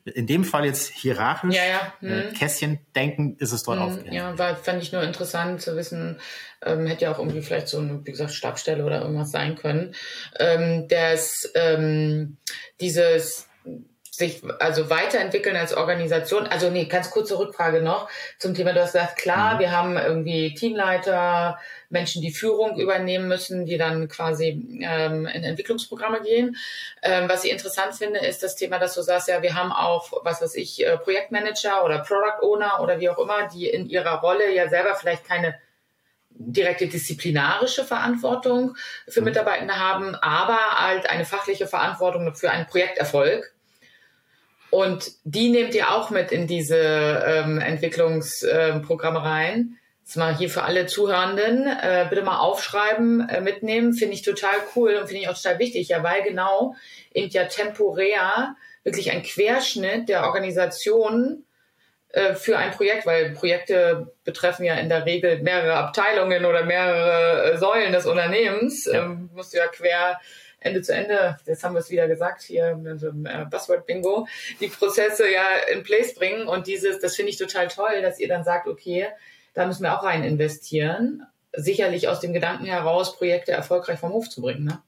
[0.04, 1.62] In dem Fall jetzt hierarchisch, Ja,
[2.00, 2.08] ja.
[2.08, 4.14] äh, Kästchen denken, ist es dort aufgehängt.
[4.14, 6.18] Ja, war, fand ich nur interessant zu wissen,
[6.64, 9.94] ähm, hätte ja auch irgendwie vielleicht so eine, wie gesagt, Stabstelle oder irgendwas sein können,
[10.40, 12.38] ähm, dass ähm,
[12.80, 13.48] dieses
[14.16, 16.46] sich also weiterentwickeln als Organisation.
[16.46, 18.72] Also nee, ganz kurze Rückfrage noch zum Thema.
[18.72, 21.58] Du hast gesagt, klar, wir haben irgendwie Teamleiter,
[21.90, 26.56] Menschen, die Führung übernehmen müssen, die dann quasi ähm, in Entwicklungsprogramme gehen.
[27.02, 30.10] Ähm, was ich interessant finde, ist das Thema, dass du sagst, ja, wir haben auch,
[30.24, 34.20] was weiß ich, äh, Projektmanager oder Product Owner oder wie auch immer, die in ihrer
[34.20, 35.56] Rolle ja selber vielleicht keine
[36.38, 38.76] direkte disziplinarische Verantwortung
[39.08, 43.55] für Mitarbeitende haben, aber halt eine fachliche Verantwortung für einen Projekterfolg.
[44.70, 49.78] Und die nehmt ihr auch mit in diese ähm, Entwicklungsprogramme rein.
[50.02, 51.66] Das ist mal hier für alle Zuhörenden.
[51.66, 53.92] Äh, bitte mal aufschreiben, äh, mitnehmen.
[53.92, 55.88] Finde ich total cool und finde ich auch total wichtig.
[55.88, 56.74] Ja, weil genau
[57.12, 61.44] eben ja temporär wirklich ein Querschnitt der Organisation
[62.10, 67.52] äh, für ein Projekt, weil Projekte betreffen ja in der Regel mehrere Abteilungen oder mehrere
[67.52, 68.86] äh, Säulen des Unternehmens.
[68.86, 69.04] Ja.
[69.04, 70.20] Ähm, musst du ja quer
[70.66, 74.26] Ende zu Ende, jetzt haben wir es wieder gesagt hier mit einem äh, Buzzword-Bingo,
[74.60, 78.28] die Prozesse ja in place bringen und dieses, das finde ich total toll, dass ihr
[78.28, 79.06] dann sagt, okay,
[79.54, 81.22] da müssen wir auch rein investieren.
[81.52, 84.64] Sicherlich aus dem Gedanken heraus, Projekte erfolgreich vom Hof zu bringen.
[84.64, 84.82] Ne?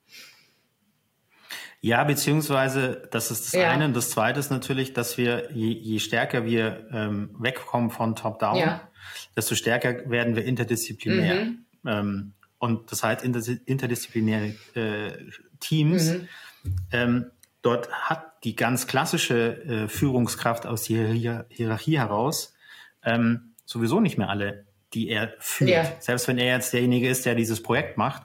[1.80, 3.70] Ja, beziehungsweise das ist das Ja.
[3.70, 3.84] eine.
[3.86, 8.56] Und das zweite ist natürlich, dass wir, je, je stärker wir ähm, wegkommen von Top-Down,
[8.56, 8.88] Ja.
[9.36, 11.44] desto stärker werden wir interdisziplinär.
[11.44, 11.64] Mhm.
[11.86, 15.12] Ähm, und das heißt, inter, interdisziplinäre äh,
[15.60, 16.76] Teams, Mhm.
[16.92, 17.30] ähm,
[17.62, 22.54] dort hat die ganz klassische äh, Führungskraft aus der Hierarchie, Hierarchie heraus
[23.02, 25.70] ähm, sowieso nicht mehr alle, die er führt.
[25.70, 25.84] Ja.
[26.00, 28.22] Selbst wenn er jetzt derjenige ist, der dieses Projekt macht,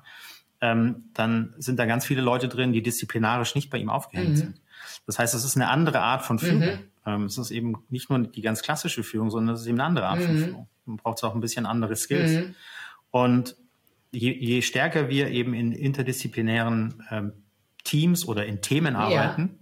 [0.62, 4.36] ähm, dann sind da ganz viele Leute drin, die disziplinarisch nicht bei ihm aufgehängt Mhm.
[4.36, 4.62] sind.
[5.06, 6.80] Das heißt, es ist eine andere Art von Führung.
[7.06, 9.86] Ähm, es ist eben nicht nur die ganz klassische Führung, sondern es ist eben eine
[9.88, 10.68] andere Art von Führung.
[10.86, 12.32] Man braucht auch ein bisschen andere Skills.
[12.32, 12.56] Mhm.
[13.12, 13.56] Und
[14.14, 17.34] je, je stärker wir eben in interdisziplinären ähm,
[17.84, 19.60] Teams oder in Themen arbeiten,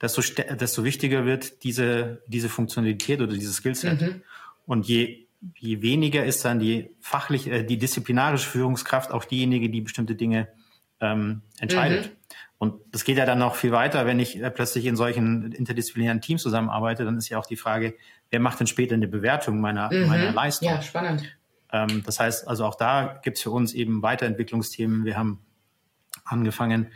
[0.00, 4.00] desto, stä- desto wichtiger wird diese, diese Funktionalität oder dieses Skillset.
[4.00, 4.22] Mhm.
[4.66, 5.26] Und je,
[5.58, 10.48] je weniger ist dann die fachlich, äh, die disziplinarische Führungskraft auch diejenige, die bestimmte Dinge
[11.00, 12.10] ähm, entscheidet.
[12.58, 16.20] Und das geht ja dann noch viel weiter, wenn ich äh, plötzlich in solchen interdisziplinären
[16.20, 17.94] Teams zusammenarbeite, dann ist ja auch die Frage,
[18.30, 20.68] wer macht denn später eine Bewertung meiner, meiner Leistung?
[20.68, 21.24] Ja, spannend.
[21.74, 25.04] Ähm, das heißt, also auch da gibt's für uns eben Weiterentwicklungsthemen.
[25.04, 25.40] Wir haben
[26.24, 26.92] angefangen,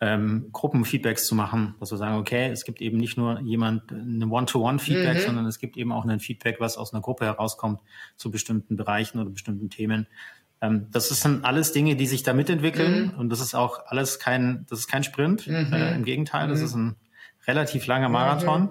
[0.00, 4.28] ähm, Gruppenfeedbacks zu machen, dass wir sagen, okay, es gibt eben nicht nur jemand eine
[4.28, 7.80] One-to-One-Feedback, sondern es gibt eben auch ein Feedback, was aus einer Gruppe herauskommt
[8.16, 10.06] zu bestimmten Bereichen oder bestimmten Themen.
[10.60, 14.66] Ähm, das sind alles Dinge, die sich da mitentwickeln und das ist auch alles kein,
[14.68, 15.48] das ist kein Sprint.
[15.48, 16.96] Äh, Im Gegenteil, das ist ein
[17.46, 18.70] relativ langer Marathon.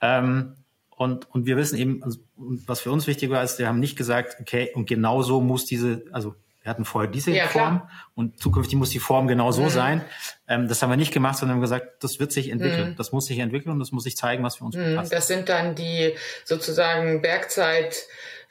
[0.00, 0.54] Ähm,
[0.96, 3.96] und, und wir wissen eben, also, was für uns wichtig war, ist, wir haben nicht
[3.96, 7.90] gesagt, okay, und genau so muss diese, also wir hatten vorher diese ja, Form klar.
[8.14, 9.68] und zukünftig muss die Form genau so mhm.
[9.68, 10.04] sein.
[10.48, 12.90] Ähm, das haben wir nicht gemacht, sondern haben gesagt, das wird sich entwickeln.
[12.90, 12.96] Mhm.
[12.96, 14.96] Das muss sich entwickeln und das muss sich zeigen, was für uns mhm.
[14.96, 15.12] passt.
[15.12, 17.96] Das sind dann die sozusagen Bergzeit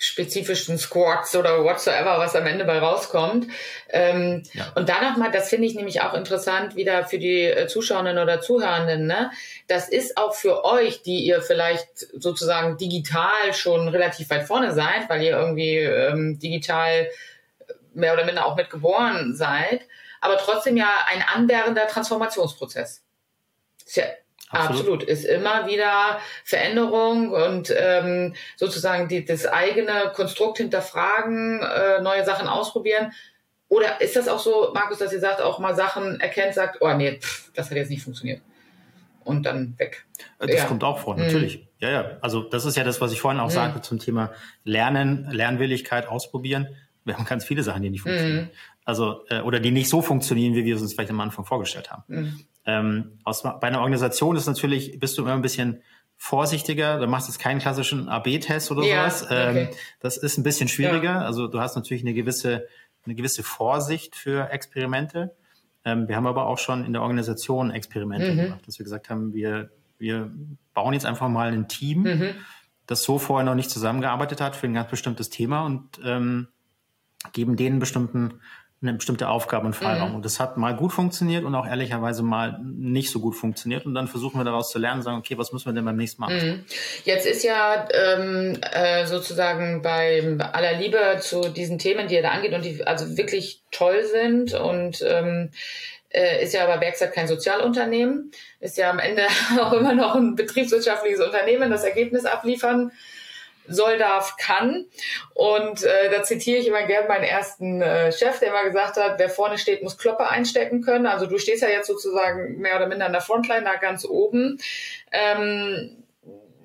[0.04, 3.45] spezifischen Squats oder whatsoever, was am Ende bei rauskommt.
[3.88, 4.71] Ähm, ja.
[4.74, 8.41] Und dann nochmal, das finde ich nämlich auch interessant, wieder für die äh, Zuschauerinnen oder
[8.41, 9.30] Zuhörenden, ne?
[9.67, 15.08] Das ist auch für euch, die ihr vielleicht sozusagen digital schon relativ weit vorne seid,
[15.08, 17.08] weil ihr irgendwie ähm, digital
[17.93, 19.82] mehr oder minder auch mit geboren seid,
[20.21, 23.04] aber trotzdem ja ein anwährender Transformationsprozess.
[23.86, 24.06] Ist ja
[24.51, 24.80] Absolut.
[24.80, 25.04] Absolut.
[25.04, 32.47] Ist immer wieder Veränderung und ähm, sozusagen die, das eigene Konstrukt hinterfragen, äh, neue Sachen
[32.47, 33.13] ausprobieren.
[33.69, 36.93] Oder ist das auch so, Markus, dass ihr sagt, auch mal Sachen erkennt, sagt, oh
[36.93, 38.41] nee, pff, das hat jetzt nicht funktioniert.
[39.23, 40.06] Und dann weg.
[40.39, 40.65] Äh, das ja.
[40.65, 41.60] kommt auch vor, natürlich.
[41.60, 41.67] Mhm.
[41.80, 42.17] Ja, ja.
[42.19, 43.51] Also das ist ja das, was ich vorhin auch mhm.
[43.51, 44.34] sagte zum Thema
[44.65, 48.45] Lernen, Lernwilligkeit, ausprobieren wir haben ganz viele Sachen, die nicht funktionieren.
[48.45, 48.49] Mhm.
[48.85, 51.91] Also, äh, oder die nicht so funktionieren, wie wir es uns vielleicht am Anfang vorgestellt
[51.91, 52.03] haben.
[52.07, 52.39] Mhm.
[52.65, 55.81] Ähm, aus, bei einer Organisation ist natürlich, bist du immer ein bisschen
[56.17, 59.27] vorsichtiger, du machst jetzt keinen klassischen AB-Test oder ja, sowas.
[59.31, 59.69] Ähm, okay.
[59.99, 61.13] Das ist ein bisschen schwieriger.
[61.13, 61.25] Ja.
[61.25, 62.67] Also du hast natürlich eine gewisse,
[63.05, 65.35] eine gewisse Vorsicht für Experimente.
[65.83, 68.37] Ähm, wir haben aber auch schon in der Organisation Experimente mhm.
[68.37, 70.31] gemacht, dass wir gesagt haben, wir, wir
[70.75, 72.35] bauen jetzt einfach mal ein Team, mhm.
[72.85, 76.49] das so vorher noch nicht zusammengearbeitet hat für ein ganz bestimmtes Thema und ähm,
[77.34, 78.41] geben denen bestimmten
[78.81, 80.10] eine bestimmte Aufgabe und Freiraum.
[80.10, 80.15] Mhm.
[80.15, 83.86] Und das hat mal gut funktioniert und auch ehrlicherweise mal nicht so gut funktioniert.
[83.86, 85.97] Und dann versuchen wir daraus zu lernen und sagen, okay, was müssen wir denn beim
[85.97, 86.49] nächsten Mal machen?
[86.49, 86.65] Mhm.
[87.03, 92.29] Jetzt ist ja ähm, äh, sozusagen bei aller Liebe zu diesen Themen, die ihr da
[92.29, 95.51] angeht und die also wirklich toll sind und ähm,
[96.10, 99.27] äh, ist ja aber Werkstatt kein Sozialunternehmen, ist ja am Ende
[99.62, 102.91] auch immer noch ein betriebswirtschaftliches Unternehmen, das Ergebnis abliefern
[103.67, 104.86] soll, darf, kann.
[105.34, 109.19] Und äh, da zitiere ich immer gern meinen ersten äh, Chef, der immer gesagt hat,
[109.19, 111.06] wer vorne steht, muss Kloppe einstecken können.
[111.06, 114.60] Also du stehst ja jetzt sozusagen mehr oder minder an der Frontline da ganz oben.
[115.12, 116.04] Ähm,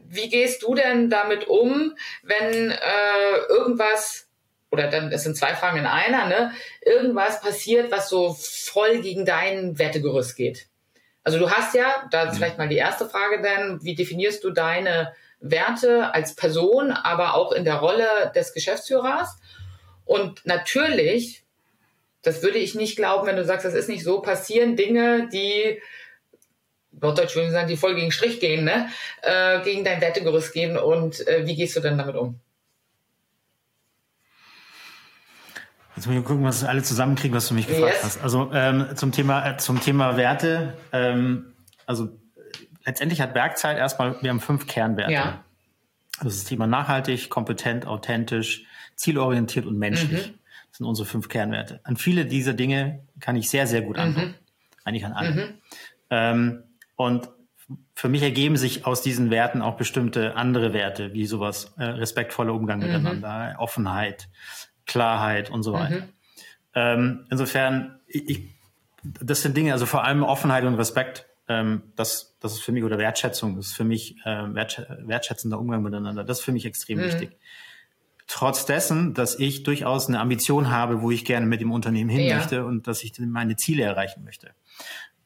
[0.08, 4.26] wie gehst du denn damit um, wenn äh, irgendwas
[4.70, 6.52] oder dann, es sind zwei Fragen in einer, ne?
[6.80, 10.66] Irgendwas passiert, was so voll gegen dein Wertegerüst geht.
[11.22, 12.36] Also du hast ja, da ist mhm.
[12.36, 15.14] vielleicht mal die erste Frage denn, wie definierst du deine
[15.50, 19.36] Werte als Person, aber auch in der Rolle des Geschäftsführers.
[20.04, 21.44] Und natürlich,
[22.22, 25.80] das würde ich nicht glauben, wenn du sagst, das ist nicht so, passieren Dinge, die
[27.00, 28.88] Norddeutsch würden sagen, die voll gegen Strich gehen, ne?
[29.22, 30.78] Äh, gegen dein Wertegerüst gehen.
[30.78, 32.40] Und äh, wie gehst du denn damit um?
[35.94, 38.04] Jetzt muss ich gucken, was alle zusammenkriegen, was du mich gefragt yes.
[38.04, 38.22] hast.
[38.22, 40.74] Also ähm, zum Thema äh, zum Thema Werte.
[40.92, 41.54] Ähm,
[41.86, 42.08] also
[42.86, 45.12] letztendlich hat Werkzeit erstmal, wir haben fünf Kernwerte.
[45.12, 45.44] Ja.
[46.18, 50.28] Das ist das Thema nachhaltig, kompetent, authentisch, zielorientiert und menschlich.
[50.28, 50.34] Mhm.
[50.70, 51.80] Das sind unsere fünf Kernwerte.
[51.84, 54.30] An viele dieser Dinge kann ich sehr, sehr gut antworten.
[54.30, 54.34] Mhm.
[54.84, 55.30] Eigentlich an alle.
[55.30, 55.54] Mhm.
[56.08, 56.62] Ähm,
[56.94, 57.28] und
[57.94, 62.54] für mich ergeben sich aus diesen Werten auch bestimmte andere Werte, wie sowas, äh, respektvoller
[62.54, 62.86] Umgang mhm.
[62.86, 64.28] miteinander, Offenheit,
[64.86, 66.00] Klarheit und so weiter.
[66.00, 66.12] Mhm.
[66.74, 68.48] Ähm, insofern, ich, ich,
[69.02, 72.84] das sind Dinge, also vor allem Offenheit und Respekt ähm, das, das ist für mich,
[72.84, 76.24] oder Wertschätzung, das ist für mich äh, wertsch wertschätzender Umgang miteinander.
[76.24, 77.04] Das ist für mich extrem mhm.
[77.04, 77.36] wichtig.
[78.26, 82.26] Trotz dessen, dass ich durchaus eine Ambition habe, wo ich gerne mit dem Unternehmen hin
[82.26, 82.36] ja.
[82.36, 84.50] möchte und dass ich meine Ziele erreichen möchte.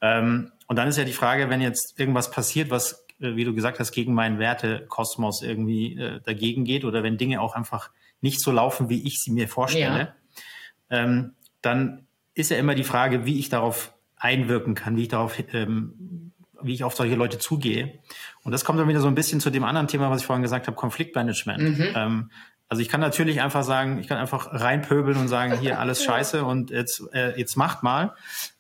[0.03, 3.55] Ähm, und dann ist ja die Frage, wenn jetzt irgendwas passiert, was, äh, wie du
[3.55, 8.43] gesagt hast, gegen meinen Wertekosmos irgendwie äh, dagegen geht oder wenn Dinge auch einfach nicht
[8.43, 10.15] so laufen, wie ich sie mir vorstelle,
[10.91, 11.05] ja.
[11.05, 15.43] ähm, dann ist ja immer die Frage, wie ich darauf einwirken kann, wie ich darauf,
[15.53, 17.99] ähm, wie ich auf solche Leute zugehe.
[18.45, 20.43] Und das kommt dann wieder so ein bisschen zu dem anderen Thema, was ich vorhin
[20.43, 21.79] gesagt habe, Konfliktmanagement.
[21.79, 21.87] Mhm.
[21.95, 22.31] Ähm,
[22.69, 26.45] also ich kann natürlich einfach sagen, ich kann einfach reinpöbeln und sagen, hier alles scheiße
[26.45, 28.15] und jetzt, äh, jetzt macht mal.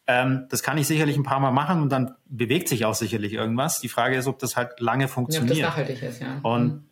[0.07, 3.35] Ähm, das kann ich sicherlich ein paar Mal machen und dann bewegt sich auch sicherlich
[3.35, 3.81] irgendwas.
[3.81, 5.57] Die Frage ist, ob das halt lange funktioniert.
[5.59, 6.41] Ja, ob das nachhaltig ist, ja.
[6.43, 6.85] Und, mhm.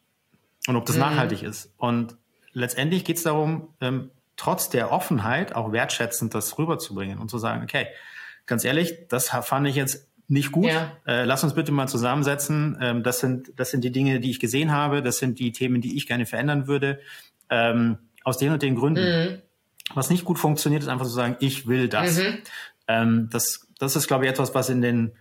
[0.68, 1.00] und ob das mhm.
[1.00, 1.72] nachhaltig ist.
[1.76, 2.16] Und
[2.52, 7.64] letztendlich geht es darum, ähm, trotz der Offenheit auch wertschätzend das rüberzubringen und zu sagen,
[7.64, 7.88] okay,
[8.48, 10.66] ganz ehrlich, das fand ich jetzt nicht gut.
[10.66, 10.92] Ja.
[11.06, 12.76] Äh, lass uns bitte mal zusammensetzen.
[12.80, 15.02] Ähm, das sind das sind die Dinge, die ich gesehen habe.
[15.02, 17.00] Das sind die Themen, die ich gerne verändern würde.
[17.48, 19.30] Ähm, aus den und den Gründen.
[19.30, 19.42] Mhm.
[19.94, 22.18] Was nicht gut funktioniert, ist einfach zu sagen, ich will das.
[22.18, 22.38] Mhm.
[22.88, 25.12] Ähm, das das ist, glaube ich, etwas, was in den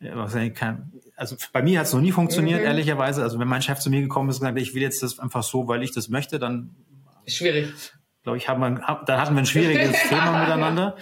[0.00, 2.66] was kann, also bei mir hat es noch nie funktioniert, mhm.
[2.66, 3.22] ehrlicherweise.
[3.22, 5.42] Also wenn mein Chef zu mir gekommen ist und gesagt, ich will jetzt das einfach
[5.42, 6.76] so, weil ich das möchte, dann
[7.26, 7.72] schwierig.
[8.22, 8.70] Glaube ich, haben wir,
[9.06, 10.96] dann hatten wir ein schwieriges Thema miteinander.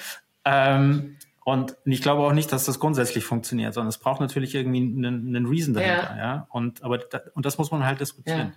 [0.44, 1.15] Ähm,
[1.48, 5.28] und ich glaube auch nicht, dass das grundsätzlich funktioniert, sondern es braucht natürlich irgendwie einen,
[5.28, 6.18] einen Reason dahinter, ja.
[6.18, 6.46] ja?
[6.50, 8.48] Und aber da, und das muss man halt diskutieren.
[8.48, 8.52] Ja.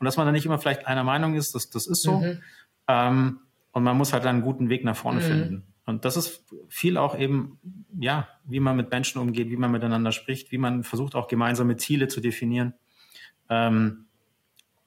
[0.00, 2.18] Und dass man da nicht immer vielleicht einer Meinung ist, das, das ist so.
[2.18, 2.42] Mhm.
[2.88, 3.38] Ähm,
[3.70, 5.24] und man muss halt einen guten Weg nach vorne mhm.
[5.24, 5.66] finden.
[5.86, 7.60] Und das ist viel auch eben,
[7.96, 11.76] ja, wie man mit Menschen umgeht, wie man miteinander spricht, wie man versucht auch gemeinsame
[11.76, 12.74] Ziele zu definieren.
[13.50, 14.06] Ähm,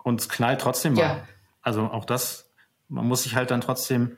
[0.03, 1.01] und es knallt trotzdem mal.
[1.01, 1.27] Ja.
[1.61, 2.51] Also auch das,
[2.89, 4.17] man muss sich halt dann trotzdem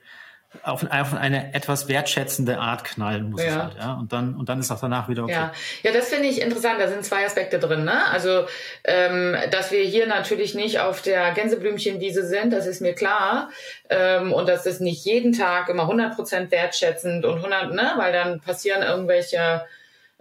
[0.64, 3.48] auf, auf eine etwas wertschätzende Art knallen muss ja.
[3.48, 3.94] es halt, ja.
[3.94, 5.34] Und dann, und dann ist auch danach wieder okay.
[5.34, 5.52] Ja,
[5.84, 6.80] ja das finde ich interessant.
[6.80, 8.06] Da sind zwei Aspekte drin, ne?
[8.08, 8.46] Also,
[8.86, 13.50] ähm, dass wir hier natürlich nicht auf der Gänseblümchenwiese sind, das ist mir klar.
[13.90, 17.94] Ähm, und das ist nicht jeden Tag immer 100% wertschätzend und 100, ne?
[17.98, 19.66] Weil dann passieren irgendwelche,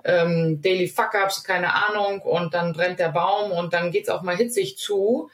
[0.05, 4.37] ähm, Daily Fuck-Ups, keine Ahnung, und dann brennt der Baum und dann geht's auch mal
[4.37, 5.31] hitzig zu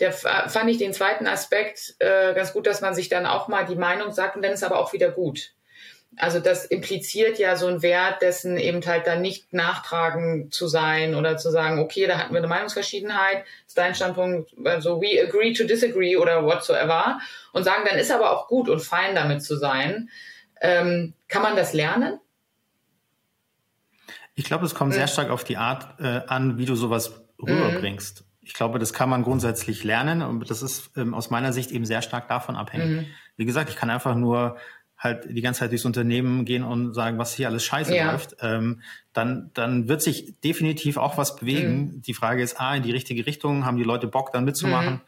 [0.00, 3.66] der fand ich den zweiten Aspekt äh, ganz gut, dass man sich dann auch mal
[3.66, 5.52] die Meinung sagt und dann ist aber auch wieder gut.
[6.16, 11.14] Also das impliziert ja so einen Wert, dessen eben halt dann nicht nachtragen zu sein
[11.14, 15.52] oder zu sagen, okay, da hatten wir eine Meinungsverschiedenheit, ist dein Standpunkt, also we agree
[15.52, 17.20] to disagree oder whatsoever
[17.52, 20.10] und sagen, dann ist aber auch gut und fein damit zu sein.
[20.60, 22.18] Ähm, kann man das lernen?
[24.34, 24.96] Ich glaube, es kommt mhm.
[24.96, 28.22] sehr stark auf die Art äh, an, wie du sowas rüberbringst.
[28.22, 31.70] Mhm ich glaube, das kann man grundsätzlich lernen und das ist ähm, aus meiner Sicht
[31.70, 33.02] eben sehr stark davon abhängig.
[33.02, 33.06] Mhm.
[33.36, 34.56] Wie gesagt, ich kann einfach nur
[35.00, 38.12] halt die ganze Zeit durchs Unternehmen gehen und sagen, was hier alles scheiße ja.
[38.12, 38.82] läuft, ähm,
[39.14, 41.78] dann, dann wird sich definitiv auch was bewegen.
[41.78, 42.02] Mhm.
[42.02, 44.94] Die Frage ist, ah, in die richtige Richtung, haben die Leute Bock, dann mitzumachen?
[44.94, 45.00] Mhm.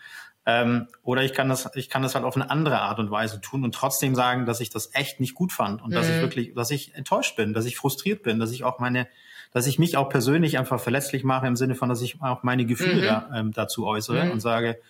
[0.44, 3.40] Ähm, oder ich kann das, ich kann das halt auf eine andere Art und Weise
[3.40, 6.20] tun und trotzdem sagen, dass ich das echt nicht gut fand und dass ich mhm.
[6.20, 9.06] wirklich, dass ich enttäuscht bin, dass ich frustriert bin, dass ich auch meine
[9.52, 12.64] dass ich mich auch persönlich einfach verletzlich mache im Sinne von, dass ich auch meine
[12.64, 13.04] Gefühle mhm.
[13.04, 14.30] da, ähm, dazu äußere mhm.
[14.32, 14.80] und sage,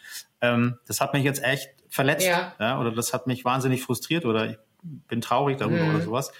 [0.40, 2.54] ähm, das hat mich jetzt echt verletzt ja.
[2.58, 2.80] ja.
[2.80, 5.94] oder das hat mich wahnsinnig frustriert oder ich bin traurig darüber mhm.
[5.94, 6.32] oder sowas.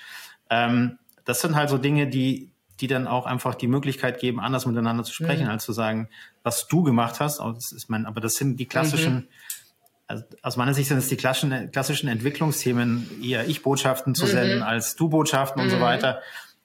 [0.51, 4.67] Ähm, das sind halt so Dinge, die, die dann auch einfach die Möglichkeit geben, anders
[4.67, 5.51] miteinander zu sprechen, mhm.
[5.51, 6.09] als zu sagen,
[6.43, 7.41] was du gemacht hast.
[7.41, 9.29] Das ist mein, aber das sind die klassischen, mhm.
[10.07, 14.31] also aus meiner Sicht sind es die klassischen, klassischen Entwicklungsthemen, eher Ich-Botschaften zu mhm.
[14.31, 16.21] senden als Du-Botschaften und so weiter.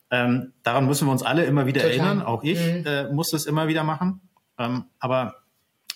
[0.09, 1.97] Ähm, daran müssen wir uns alle immer wieder Total.
[1.97, 2.21] erinnern.
[2.21, 2.85] Auch ich mhm.
[2.85, 4.21] äh, muss es immer wieder machen.
[4.57, 5.43] Ähm, aber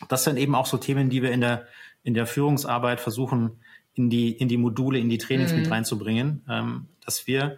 [0.08, 1.66] das sind eben auch so Themen, die wir in der,
[2.04, 3.62] in der Führungsarbeit versuchen,
[3.94, 5.60] in die, in die Module, in die Trainings mhm.
[5.60, 7.58] mit reinzubringen, ähm, dass wir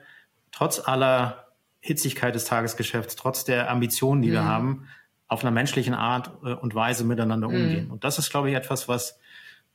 [0.51, 1.47] trotz aller
[1.79, 4.33] Hitzigkeit des Tagesgeschäfts, trotz der Ambitionen, die mhm.
[4.33, 4.87] wir haben,
[5.27, 7.55] auf einer menschlichen Art äh, und Weise miteinander mhm.
[7.55, 7.91] umgehen.
[7.91, 9.19] Und das ist, glaube ich, etwas, was,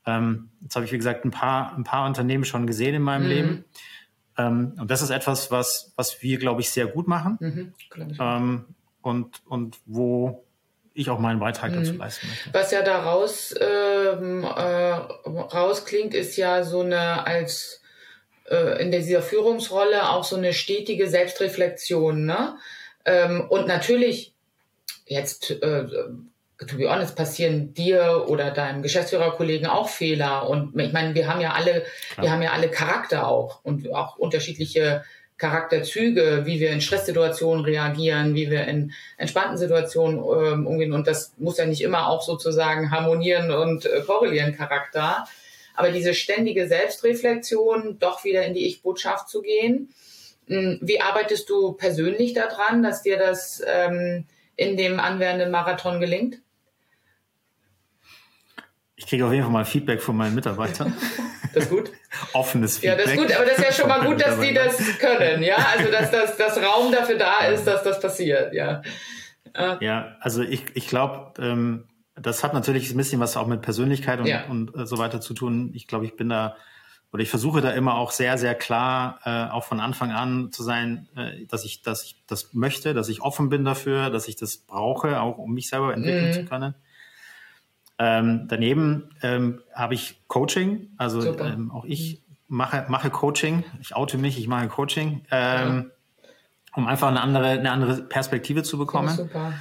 [0.07, 3.25] ähm, jetzt habe ich, wie gesagt, ein paar, ein paar Unternehmen schon gesehen in meinem
[3.25, 3.29] mhm.
[3.29, 3.65] Leben
[4.39, 7.37] ähm, und das ist etwas, was, was wir, glaube ich, sehr gut machen.
[7.41, 7.73] Mhm,
[8.21, 8.65] ähm,
[9.03, 10.45] und, und wo
[10.95, 11.99] ich auch meinen Beitrag dazu mhm.
[11.99, 12.51] leisten möchte.
[12.53, 17.83] Was ja daraus ähm, äh, rausklingt, ist ja so eine als
[18.51, 22.25] äh, in dieser Führungsrolle auch so eine stetige Selbstreflexion.
[22.25, 22.57] Ne?
[23.05, 24.35] Ähm, und natürlich
[25.07, 25.87] jetzt äh,
[26.67, 30.49] to be honest, passieren dir oder deinem Geschäftsführerkollegen auch Fehler.
[30.49, 31.85] Und ich meine, wir haben ja alle,
[32.17, 32.23] ja.
[32.23, 35.05] wir haben ja alle Charakter auch und auch unterschiedliche
[35.37, 40.93] Charakterzüge, wie wir in Stresssituationen reagieren, wie wir in entspannten Situationen ähm, umgehen.
[40.93, 45.27] Und das muss ja nicht immer auch sozusagen harmonieren und äh, korrelieren Charakter.
[45.77, 49.91] Aber diese ständige Selbstreflexion, doch wieder in die Ich-Botschaft zu gehen.
[50.49, 54.25] Hm, wie arbeitest du persönlich daran, dass dir das ähm,
[54.57, 56.41] in dem anwährenden Marathon gelingt?
[58.99, 60.95] Ich kriege auf jeden Fall mal Feedback von meinen Mitarbeitern.
[61.55, 61.91] Das ist gut.
[62.35, 62.99] Offenes Feedback.
[62.99, 65.43] Ja, das ist gut, aber das ist ja schon mal gut, dass die das können,
[65.43, 65.57] ja.
[65.57, 68.83] Also dass das dass Raum dafür da ist, dass das passiert, ja.
[69.81, 74.21] Ja, also ich, ich glaube, ähm, das hat natürlich ein bisschen was auch mit Persönlichkeit
[74.21, 74.45] und, ja.
[74.45, 75.73] und äh, so weiter zu tun.
[75.75, 76.57] Ich glaube, ich bin da
[77.13, 80.63] oder ich versuche da immer auch sehr, sehr klar, äh, auch von Anfang an zu
[80.63, 84.37] sein, äh, dass ich, dass ich das möchte, dass ich offen bin dafür, dass ich
[84.37, 86.33] das brauche, auch um mich selber entwickeln mhm.
[86.33, 86.75] zu können.
[87.99, 94.19] Ähm, daneben ähm, habe ich Coaching, also ähm, auch ich mache, mache Coaching, ich oute
[94.19, 95.91] mich, ich mache Coaching, ähm,
[96.23, 96.29] ja.
[96.75, 99.09] um einfach eine andere, eine andere Perspektive zu bekommen.
[99.09, 99.53] Super.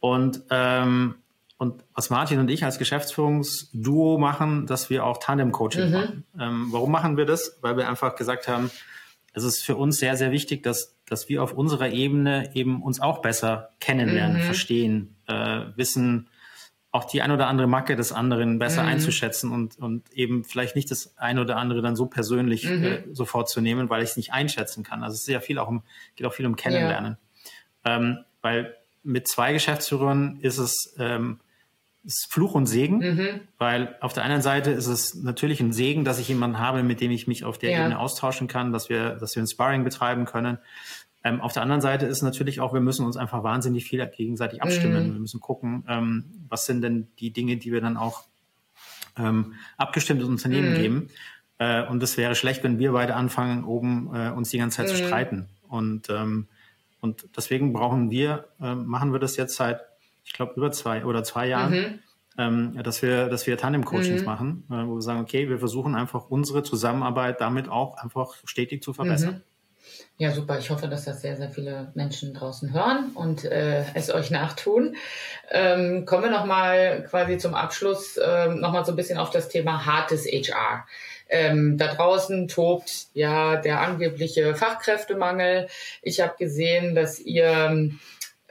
[0.00, 1.14] Und, ähm,
[1.56, 5.92] und was Martin und ich als Geschäftsführungsduo machen, dass wir auch Tandem-Coaching mhm.
[5.92, 6.24] machen.
[6.38, 7.58] Ähm, warum machen wir das?
[7.62, 8.70] Weil wir einfach gesagt haben,
[9.34, 13.00] es ist für uns sehr, sehr wichtig, dass, dass wir auf unserer Ebene eben uns
[13.00, 14.42] auch besser kennenlernen, mhm.
[14.42, 16.28] verstehen, äh, wissen,
[16.94, 18.90] auch die ein oder andere Macke des anderen besser mhm.
[18.90, 22.84] einzuschätzen und, und eben vielleicht nicht das ein oder andere dann so persönlich mhm.
[22.84, 25.02] äh, sofort zu nehmen, weil ich es nicht einschätzen kann.
[25.02, 25.82] Also es ist sehr viel auch um,
[26.14, 27.16] geht auch viel um Kennenlernen.
[27.84, 27.96] Ja.
[27.96, 31.40] Ähm, weil mit zwei Geschäftsführern ist es ähm,
[32.04, 33.40] ist Fluch und Segen, mhm.
[33.58, 37.00] weil auf der einen Seite ist es natürlich ein Segen, dass ich jemanden habe, mit
[37.00, 37.80] dem ich mich auf der ja.
[37.80, 40.58] Ebene austauschen kann, dass wir, dass wir ein Sparring betreiben können.
[41.24, 44.62] Ähm, auf der anderen Seite ist natürlich auch, wir müssen uns einfach wahnsinnig viel gegenseitig
[44.62, 45.08] abstimmen.
[45.08, 45.12] Mhm.
[45.14, 48.24] Wir müssen gucken, ähm, was sind denn die Dinge, die wir dann auch
[49.16, 50.76] ähm, abgestimmt ins Unternehmen mhm.
[50.76, 51.08] geben.
[51.58, 54.88] Äh, und es wäre schlecht, wenn wir beide anfangen, oben äh, uns die ganze Zeit
[54.88, 54.90] mhm.
[54.90, 55.48] zu streiten.
[55.66, 56.48] Und, ähm,
[57.00, 59.80] und deswegen brauchen wir, äh, machen wir das jetzt seit,
[60.24, 61.72] ich glaube, über zwei oder zwei Jahren.
[61.72, 61.98] Mhm.
[62.36, 64.26] Ähm, dass wir, dass wir Tandem-Coachings mhm.
[64.26, 68.82] machen, äh, wo wir sagen, okay, wir versuchen einfach unsere Zusammenarbeit damit auch einfach stetig
[68.82, 69.44] zu verbessern.
[70.16, 70.58] Ja, super.
[70.58, 74.96] Ich hoffe, dass das sehr, sehr viele Menschen draußen hören und äh, es euch nachtun.
[75.50, 79.86] Ähm, kommen wir nochmal quasi zum Abschluss ähm, nochmal so ein bisschen auf das Thema
[79.86, 80.86] hartes HR.
[81.28, 85.66] Ähm, da draußen tobt ja der angebliche Fachkräftemangel.
[86.02, 87.90] Ich habe gesehen, dass ihr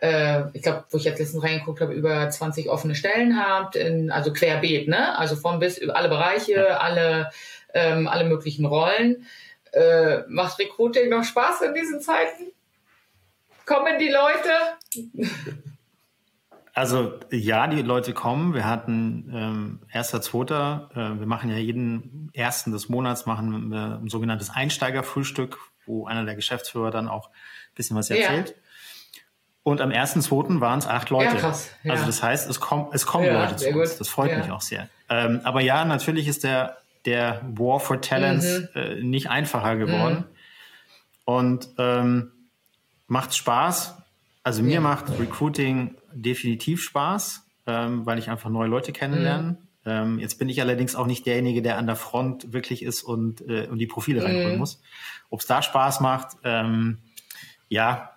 [0.03, 4.11] äh, ich glaube, wo ich jetzt letztens reingeguckt habe, über 20 offene Stellen habt, in,
[4.11, 5.17] also querbeet, ne?
[5.17, 7.29] Also von bis über alle Bereiche, alle,
[7.73, 9.25] ähm, alle möglichen Rollen.
[9.73, 12.51] Äh, macht Recruiting noch Spaß in diesen Zeiten?
[13.65, 15.13] Kommen die Leute?
[16.75, 18.55] Also ja, die Leute kommen.
[18.55, 20.89] Wir hatten ähm, erster, zweiter.
[20.93, 26.25] Äh, wir machen ja jeden ersten des Monats machen wir ein sogenanntes Einsteigerfrühstück, wo einer
[26.25, 28.49] der Geschäftsführer dann auch ein bisschen was erzählt.
[28.49, 28.55] Ja.
[29.61, 31.35] Und am ersten, zweiten waren es acht Leute.
[31.35, 31.69] Ja, krass.
[31.83, 31.91] Ja.
[31.91, 33.91] Also das heißt, es, kommen es kommen Leute zu uns.
[33.91, 33.99] Gut.
[33.99, 34.89] Das freut mich auch sehr.
[35.09, 38.81] Ähm, aber ja, natürlich ist der der War for Talents mhm.
[38.81, 40.17] äh, nicht einfacher geworden.
[40.17, 40.25] Mhm.
[41.25, 42.31] Und ähm,
[43.07, 43.97] macht Spaß.
[44.43, 44.81] Also mir ja.
[44.81, 49.51] macht Recruiting definitiv Spaß, ähm, weil ich einfach neue Leute kennenlerne.
[49.51, 49.57] Mhm.
[49.85, 53.41] Ähm, jetzt bin ich allerdings auch nicht derjenige, der an der Front wirklich ist und,
[53.41, 54.59] äh, und die Profile reinholen mhm.
[54.59, 54.81] muss.
[55.29, 56.99] Ob es da Spaß macht, ähm,
[57.69, 58.12] ja,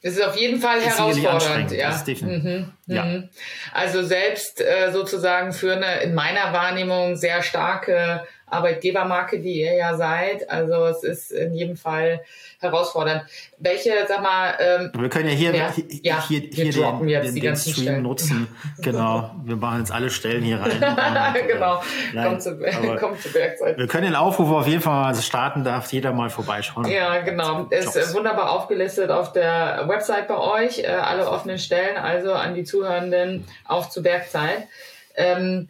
[0.00, 1.90] es ist auf jeden Fall herausfordernd, ja.
[2.22, 3.04] Mhm, ja.
[3.04, 3.28] Mhm.
[3.72, 9.96] Also selbst äh, sozusagen für eine in meiner Wahrnehmung sehr starke Arbeitgebermarke, die ihr ja
[9.96, 10.48] seid.
[10.50, 12.20] Also es ist in jedem Fall
[12.60, 13.22] herausfordernd.
[13.58, 17.34] Welche, sag mal, ähm, wir können ja hier, ja, hier, ja, hier, hier den, den,
[17.34, 18.02] den Stream Stellen.
[18.02, 18.48] nutzen.
[18.80, 20.78] Genau, wir machen jetzt alle Stellen hier rein.
[21.48, 21.80] Genau,
[22.22, 22.58] kommt, zu,
[22.98, 23.78] kommt zu Bergzeit.
[23.78, 26.86] Wir können den Aufruf auf jeden Fall mal starten, darf jeder mal vorbeischauen.
[26.86, 27.66] Ja, genau.
[27.70, 28.14] Ist Jobs.
[28.14, 33.44] wunderbar aufgelistet auf der Website bei euch, äh, alle offenen Stellen, also an die Zuhörenden
[33.66, 34.68] auf zu Bergzeit.
[35.14, 35.68] Ähm,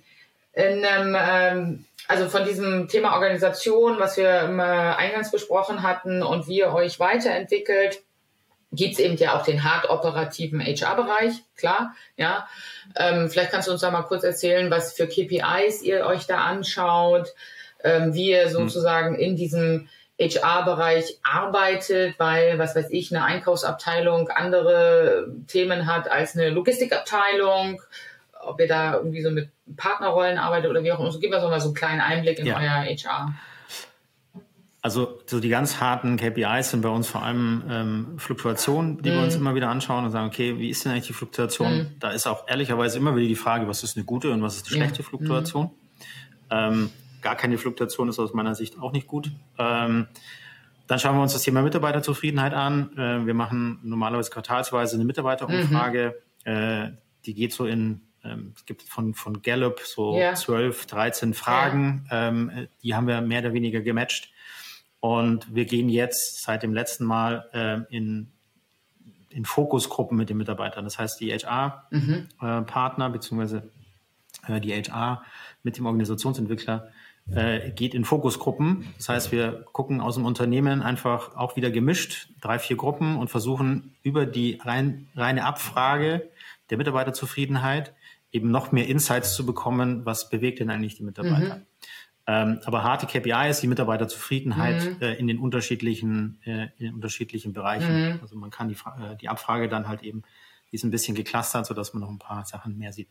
[0.52, 6.48] in einem ähm, also von diesem Thema Organisation, was wir äh, eingangs besprochen hatten und
[6.48, 8.00] wie ihr euch weiterentwickelt,
[8.72, 12.48] gibt's eben ja auch den hart operativen HR-Bereich, klar, ja.
[12.96, 16.38] Ähm, vielleicht kannst du uns da mal kurz erzählen, was für KPIs ihr euch da
[16.38, 17.28] anschaut,
[17.84, 18.50] ähm, wie ihr hm.
[18.52, 19.88] sozusagen in diesem
[20.18, 27.80] HR-Bereich arbeitet, weil, was weiß ich, eine Einkaufsabteilung andere Themen hat als eine Logistikabteilung
[28.42, 31.10] ob ihr da irgendwie so mit Partnerrollen arbeitet oder wie auch immer.
[31.10, 32.56] So, gib uns doch mal so einen kleinen Einblick in ja.
[32.56, 33.34] euer HR.
[34.80, 39.12] Also so die ganz harten KPIs sind bei uns vor allem ähm, Fluktuationen, die mm.
[39.12, 39.40] wir uns mhm.
[39.40, 41.78] immer wieder anschauen und sagen, okay, wie ist denn eigentlich die Fluktuation?
[41.78, 41.86] Mm.
[41.98, 44.66] Da ist auch ehrlicherweise immer wieder die Frage, was ist eine gute und was ist
[44.68, 45.08] eine schlechte ja.
[45.08, 45.66] Fluktuation?
[45.66, 45.70] Mm.
[46.50, 46.90] Ähm,
[47.22, 49.32] gar keine Fluktuation ist aus meiner Sicht auch nicht gut.
[49.58, 50.06] Ähm,
[50.86, 52.96] dann schauen wir uns das Thema Mitarbeiterzufriedenheit an.
[52.96, 56.14] Äh, wir machen normalerweise quartalsweise eine Mitarbeiterumfrage.
[56.44, 56.86] -hmm.
[56.86, 56.92] Äh,
[57.26, 60.34] die geht so in ähm, es gibt von, von Gallup so ja.
[60.34, 62.28] 12, 13 Fragen, ja.
[62.28, 64.32] ähm, die haben wir mehr oder weniger gematcht.
[65.00, 68.32] Und wir gehen jetzt seit dem letzten Mal ähm, in,
[69.30, 70.84] in Fokusgruppen mit den Mitarbeitern.
[70.84, 73.14] Das heißt, die HR-Partner mhm.
[73.14, 73.70] äh, beziehungsweise
[74.48, 75.22] äh, die HR
[75.62, 76.90] mit dem Organisationsentwickler
[77.30, 78.92] äh, geht in Fokusgruppen.
[78.96, 83.28] Das heißt, wir gucken aus dem Unternehmen einfach auch wieder gemischt, drei, vier Gruppen und
[83.28, 86.28] versuchen über die rein, reine Abfrage
[86.70, 87.92] der Mitarbeiterzufriedenheit
[88.32, 91.56] eben noch mehr Insights zu bekommen, was bewegt denn eigentlich die Mitarbeiter.
[91.56, 91.66] Mhm.
[92.26, 94.96] Ähm, aber harte KPIs, die Mitarbeiterzufriedenheit mhm.
[95.00, 98.12] äh, in den unterschiedlichen, äh, in den unterschiedlichen Bereichen.
[98.12, 98.18] Mhm.
[98.20, 100.22] Also man kann die, äh, die Abfrage dann halt eben,
[100.70, 103.08] die ist ein bisschen geclustert, sodass man noch ein paar Sachen mehr sieht.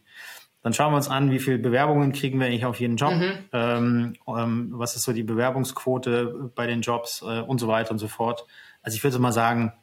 [0.62, 3.34] Dann schauen wir uns an, wie viele Bewerbungen kriegen wir eigentlich auf jeden Job, mhm.
[3.54, 7.98] ähm, ähm, was ist so die Bewerbungsquote bei den Jobs äh, und so weiter und
[8.00, 8.46] so fort.
[8.84, 9.74] Also ich würde mal sagen,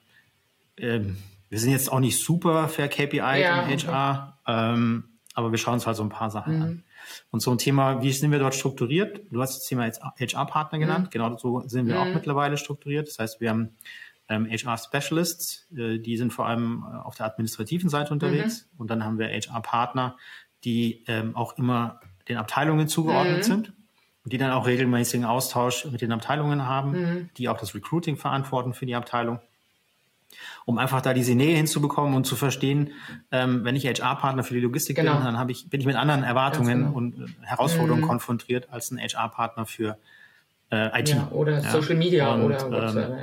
[0.77, 1.17] ähm,
[1.49, 5.03] wir sind jetzt auch nicht super fair KPI ja, im HR, okay.
[5.35, 6.63] Aber wir schauen uns halt so ein paar Sachen mhm.
[6.63, 6.85] an.
[7.31, 9.21] Und so ein Thema, wie sind wir dort strukturiert?
[9.31, 11.07] Du hast das Thema jetzt HR-Partner genannt.
[11.07, 11.11] Mhm.
[11.11, 12.01] Genau so sind wir mhm.
[12.01, 13.09] auch mittlerweile strukturiert.
[13.09, 13.77] Das heißt, wir haben
[14.29, 18.69] ähm, HR-Specialists, äh, die sind vor allem äh, auf der administrativen Seite unterwegs.
[18.73, 18.81] Mhm.
[18.81, 20.17] Und dann haben wir HR-Partner,
[20.65, 23.43] die ähm, auch immer den Abteilungen zugeordnet mhm.
[23.43, 23.73] sind
[24.25, 27.31] und die dann auch regelmäßigen Austausch mit den Abteilungen haben, mhm.
[27.37, 29.41] die auch das Recruiting verantworten für die Abteilung
[30.65, 32.91] um einfach da diese Nähe hinzubekommen und zu verstehen,
[33.31, 35.17] ähm, wenn ich HR-Partner für die Logistik genau.
[35.17, 36.93] bin, dann ich, bin ich mit anderen Erwartungen genau.
[36.93, 38.09] und äh, Herausforderungen mhm.
[38.09, 39.99] konfrontiert als ein HR-Partner für
[40.71, 41.11] äh, IT.
[41.11, 41.71] Ja, oder ja.
[41.71, 43.19] Social Media und, oder WhatsApp, ähm,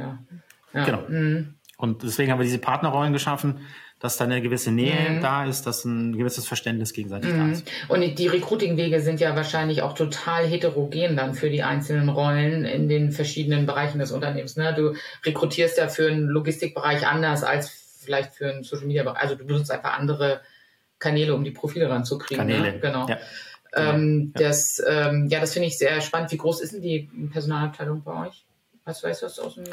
[0.74, 0.80] ja.
[0.80, 0.86] ja.
[0.86, 1.04] Genau.
[1.08, 1.56] Mhm.
[1.78, 3.60] Und deswegen haben wir diese Partnerrollen geschaffen,
[4.02, 5.22] dass da eine gewisse Nähe mhm.
[5.22, 7.38] da ist, dass ein gewisses Verständnis gegenseitig mhm.
[7.38, 7.72] da ist.
[7.88, 12.90] Und die Recruiting-Wege sind ja wahrscheinlich auch total heterogen dann für die einzelnen Rollen in
[12.90, 14.58] den verschiedenen Bereichen des Unternehmens.
[14.58, 14.74] Ne?
[14.74, 17.70] Du rekrutierst ja für einen Logistikbereich anders als
[18.04, 19.22] vielleicht für einen Social Media Bereich.
[19.22, 20.42] Also du benutzt einfach andere
[20.98, 22.48] Kanäle, um die Profile ranzukriegen.
[22.48, 22.54] Ne?
[22.54, 22.80] Kanäle, ne?
[22.80, 23.08] genau.
[23.08, 23.20] Ja.
[23.74, 24.48] Ähm, ja.
[24.48, 26.32] Das, ähm, ja, das finde ich sehr spannend.
[26.32, 28.46] Wie groß ist denn die Personalabteilung bei euch?
[28.84, 29.66] Was weißt du aus dem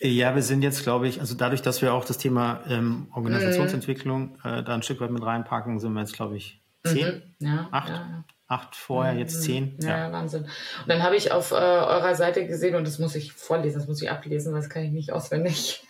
[0.00, 4.38] ja, wir sind jetzt, glaube ich, also dadurch, dass wir auch das Thema ähm, Organisationsentwicklung
[4.42, 4.50] mhm.
[4.50, 7.46] äh, da ein Stück weit mit reinpacken, sind wir jetzt, glaube ich, zehn, mhm.
[7.46, 7.88] ja, acht.
[7.88, 8.24] Ja.
[8.52, 9.42] Acht vorher, jetzt mhm.
[9.42, 9.78] zehn.
[9.80, 10.12] Ja, ja.
[10.12, 10.42] Wahnsinn.
[10.42, 13.86] Und dann habe ich auf äh, eurer Seite gesehen, und das muss ich vorlesen, das
[13.86, 15.86] muss ich ablesen, das kann ich nicht auswendig.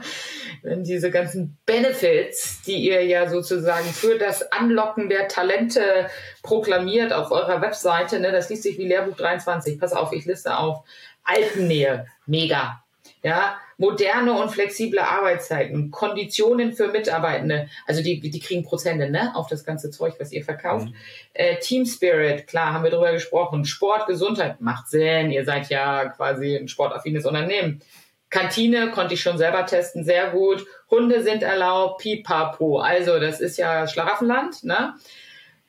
[0.62, 6.06] Wenn diese ganzen Benefits, die ihr ja sozusagen für das Anlocken der Talente
[6.42, 9.78] proklamiert auf eurer Webseite, ne, das liest sich wie Lehrbuch 23.
[9.78, 10.86] Pass auf, ich liste auf.
[11.28, 12.82] Altennähe, mega.
[13.22, 19.48] Ja, moderne und flexible Arbeitszeiten, Konditionen für Mitarbeitende, also die, die kriegen Prozente ne, auf
[19.48, 20.86] das ganze Zeug, was ihr verkauft.
[20.86, 20.94] Mhm.
[21.34, 23.64] Äh, Team Spirit, klar, haben wir drüber gesprochen.
[23.64, 27.82] Sport, Gesundheit, macht Sinn, ihr seid ja quasi ein sportaffines Unternehmen.
[28.30, 30.66] Kantine konnte ich schon selber testen, sehr gut.
[30.90, 32.78] Hunde sind erlaubt, pipapo.
[32.78, 34.94] Also das ist ja Schlaraffenland, ne?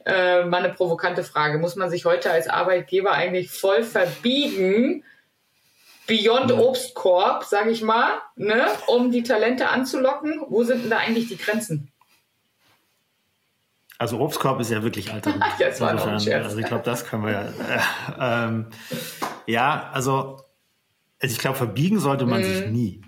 [0.05, 1.57] Äh, mal eine provokante Frage.
[1.57, 5.03] Muss man sich heute als Arbeitgeber eigentlich voll verbiegen,
[6.10, 10.41] Beyond Obstkorb, sage ich mal, ne, um die Talente anzulocken.
[10.49, 11.91] Wo sind denn da eigentlich die Grenzen?
[13.99, 15.36] Also Obstkorb ist ja wirklich alter.
[15.60, 17.43] das war Insofern, also ich glaube, das können wir ja.
[17.43, 18.68] Äh, ähm,
[19.45, 20.41] ja, also,
[21.22, 22.43] also ich glaube, verbiegen sollte man mm.
[22.43, 22.72] sich mhm.
[22.72, 23.01] nie.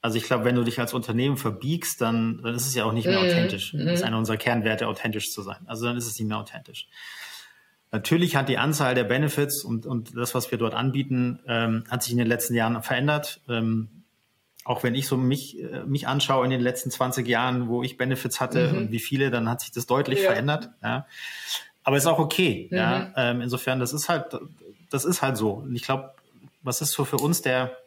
[0.00, 2.92] Also ich glaube, wenn du dich als Unternehmen verbiegst, dann, dann ist es ja auch
[2.92, 3.24] nicht mehr mm.
[3.24, 3.72] authentisch.
[3.72, 4.06] Das ist mhm.
[4.06, 5.58] einer unserer Kernwerte, authentisch zu sein.
[5.66, 6.88] Also dann ist es nicht mehr authentisch.
[7.90, 12.02] Natürlich hat die Anzahl der Benefits und, und das, was wir dort anbieten, ähm, hat
[12.02, 13.40] sich in den letzten Jahren verändert.
[13.48, 13.98] Ähm,
[14.64, 17.96] auch wenn ich so mich, äh, mich anschaue in den letzten 20 Jahren, wo ich
[17.96, 18.78] Benefits hatte mhm.
[18.78, 20.30] und wie viele, dann hat sich das deutlich ja.
[20.30, 20.70] verändert.
[20.82, 21.06] Ja.
[21.82, 22.68] Aber ist auch okay.
[22.70, 22.76] Mhm.
[22.76, 23.12] Ja.
[23.16, 24.36] Ähm, insofern, das ist halt,
[24.90, 25.52] das ist halt so.
[25.52, 26.12] Und ich glaube,
[26.62, 27.78] was ist so für uns der,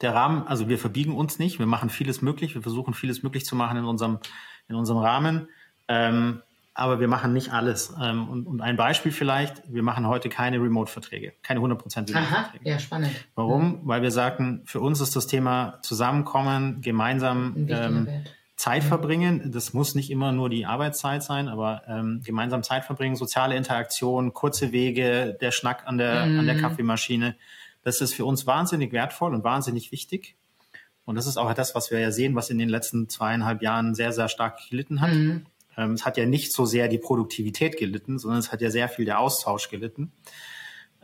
[0.00, 0.46] der Rahmen?
[0.46, 1.58] Also wir verbiegen uns nicht.
[1.58, 2.54] Wir machen vieles möglich.
[2.54, 4.20] Wir versuchen vieles möglich zu machen in unserem,
[4.68, 5.48] in unserem Rahmen.
[5.88, 6.42] Ähm,
[6.80, 7.94] aber wir machen nicht alles.
[8.00, 12.68] Ähm, und, und, ein Beispiel vielleicht, wir machen heute keine Remote-Verträge, keine 100% Remote-Verträge.
[12.68, 13.10] ja, spannend.
[13.34, 13.68] Warum?
[13.68, 13.80] Mhm.
[13.84, 18.08] Weil wir sagten, für uns ist das Thema Zusammenkommen, gemeinsam ähm,
[18.56, 18.88] Zeit mhm.
[18.88, 19.52] verbringen.
[19.52, 24.32] Das muss nicht immer nur die Arbeitszeit sein, aber ähm, gemeinsam Zeit verbringen, soziale Interaktion,
[24.32, 26.40] kurze Wege, der Schnack an der, mhm.
[26.40, 26.60] an der mhm.
[26.60, 27.36] Kaffeemaschine.
[27.82, 30.34] Das ist für uns wahnsinnig wertvoll und wahnsinnig wichtig.
[31.04, 33.94] Und das ist auch das, was wir ja sehen, was in den letzten zweieinhalb Jahren
[33.94, 35.12] sehr, sehr stark gelitten hat.
[35.12, 35.44] Mhm.
[35.76, 38.88] Ähm, es hat ja nicht so sehr die Produktivität gelitten, sondern es hat ja sehr
[38.88, 40.12] viel der Austausch gelitten,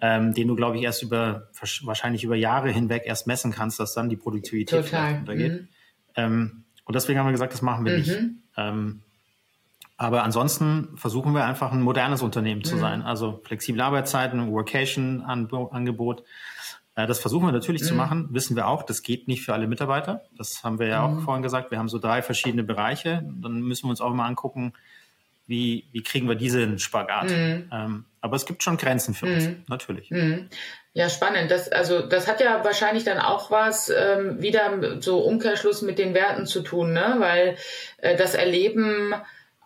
[0.00, 1.50] ähm, den du, glaube ich, erst über
[1.82, 5.18] wahrscheinlich über Jahre hinweg erst messen kannst, dass dann die Produktivität Total.
[5.18, 5.62] untergeht.
[5.62, 5.68] Mhm.
[6.16, 7.98] Ähm, und deswegen haben wir gesagt, das machen wir mhm.
[7.98, 8.18] nicht.
[8.56, 9.02] Ähm,
[9.98, 12.80] aber ansonsten versuchen wir einfach ein modernes Unternehmen zu mhm.
[12.80, 13.02] sein.
[13.02, 16.22] Also flexible Arbeitszeiten, Workation-Angebot.
[16.96, 17.86] Äh, das versuchen wir natürlich mhm.
[17.86, 20.24] zu machen, wissen wir auch, das geht nicht für alle Mitarbeiter.
[20.36, 21.20] Das haben wir ja auch mhm.
[21.20, 21.70] vorhin gesagt.
[21.70, 23.22] Wir haben so drei verschiedene Bereiche.
[23.40, 24.72] Dann müssen wir uns auch mal angucken,
[25.46, 27.30] wie, wie kriegen wir diesen Spagat.
[27.30, 27.70] Mhm.
[27.72, 29.62] Ähm, aber es gibt schon Grenzen für uns, mhm.
[29.68, 30.10] natürlich.
[30.10, 30.48] Mhm.
[30.94, 31.50] Ja, spannend.
[31.50, 36.14] Das, also, das hat ja wahrscheinlich dann auch was ähm, wieder so Umkehrschluss mit den
[36.14, 37.16] Werten zu tun, ne?
[37.18, 37.56] weil
[37.98, 39.14] äh, das Erleben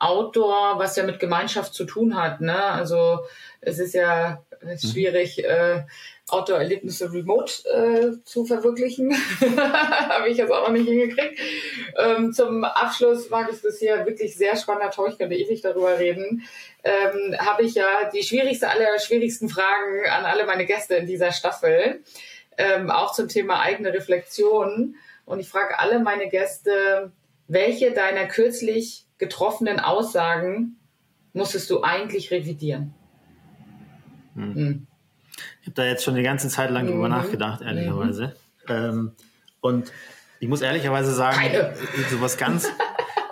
[0.00, 2.40] Outdoor, was ja mit Gemeinschaft zu tun hat.
[2.40, 2.56] Ne?
[2.56, 3.20] Also
[3.60, 4.78] es ist ja mhm.
[4.78, 5.84] schwierig, äh,
[6.32, 9.12] Outdoor-Erlebnisse remote äh, zu verwirklichen.
[9.56, 11.38] Habe ich jetzt auch noch nicht hingekriegt.
[11.96, 16.42] Ähm, zum Abschluss, Markus, das hier wirklich sehr spannender Talk, ich könnte ewig darüber reden.
[16.84, 21.32] Ähm, Habe ich ja die schwierigste aller schwierigsten Fragen an alle meine Gäste in dieser
[21.32, 22.02] Staffel.
[22.58, 24.96] Ähm, auch zum Thema eigene Reflexion.
[25.24, 27.12] Und ich frage alle meine Gäste,
[27.48, 30.76] welche deiner kürzlich getroffenen Aussagen
[31.32, 32.94] musstest du eigentlich revidieren?
[34.34, 34.54] Hm.
[34.54, 34.86] Hm.
[35.70, 36.92] Habe da jetzt schon die ganze Zeit lang mhm.
[36.92, 38.34] drüber nachgedacht, ehrlicherweise.
[38.66, 38.74] Mhm.
[38.74, 39.12] Ähm,
[39.60, 39.92] und
[40.40, 41.74] ich muss ehrlicherweise sagen, Keine.
[42.10, 42.68] sowas ganz.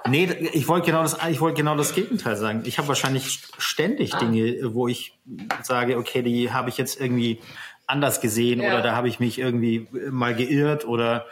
[0.08, 2.62] nee, ich wollte genau das, ich wollte genau das Gegenteil sagen.
[2.64, 4.18] Ich habe wahrscheinlich ständig ah.
[4.20, 5.18] Dinge, wo ich
[5.62, 7.40] sage, okay, die habe ich jetzt irgendwie
[7.88, 8.68] anders gesehen ja.
[8.68, 11.26] oder da habe ich mich irgendwie mal geirrt oder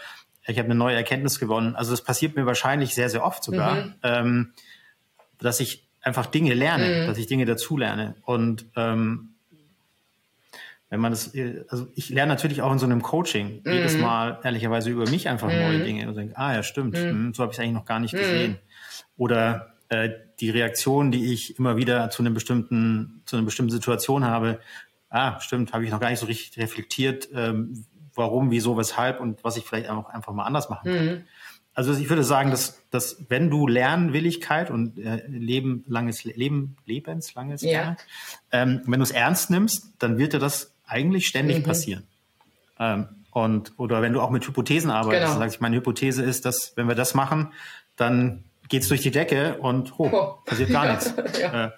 [0.45, 1.77] ich habe eine neue Erkenntnis gewonnen.
[1.77, 3.95] Also das passiert mir wahrscheinlich sehr, sehr oft sogar, mhm.
[4.03, 4.53] ähm,
[5.39, 7.07] dass ich einfach Dinge lerne, mhm.
[7.07, 8.17] dass ich Dinge dazulerne.
[8.25, 9.36] Und ähm,
[10.89, 11.33] wenn man das,
[11.69, 13.73] also ich lerne natürlich auch in so einem Coaching mhm.
[13.73, 15.59] jedes Mal ehrlicherweise über mich einfach mhm.
[15.59, 17.11] neue Dinge und denke, ah ja, stimmt, mhm.
[17.11, 18.19] Hm, so habe ich es eigentlich noch gar nicht mhm.
[18.19, 18.59] gesehen.
[19.17, 20.11] Oder äh,
[20.41, 24.61] die Reaktion, die ich immer wieder zu einem bestimmten, zu einer bestimmten Situation habe,
[25.11, 27.85] ah, stimmt, habe ich noch gar nicht so richtig reflektiert, ähm,
[28.15, 31.05] warum, wieso, weshalb und was ich vielleicht auch einfach mal anders machen kann.
[31.07, 31.25] Mhm.
[31.75, 37.71] Also ich würde sagen, dass, dass wenn du Lernwilligkeit und äh, lebenlanges Leben, lebenslanges ja.
[37.71, 37.97] Lernen,
[38.51, 41.63] ähm, wenn du es ernst nimmst, dann wird dir das eigentlich ständig mhm.
[41.63, 42.07] passieren.
[42.79, 45.39] Ähm, und oder wenn du auch mit Hypothesen arbeitest, genau.
[45.39, 47.53] sagst ich, meine Hypothese ist, dass wenn wir das machen,
[47.97, 50.35] dann geht's durch die Decke und oh, oh.
[50.45, 51.13] passiert gar nichts.
[51.41, 51.67] ja.
[51.67, 51.71] äh,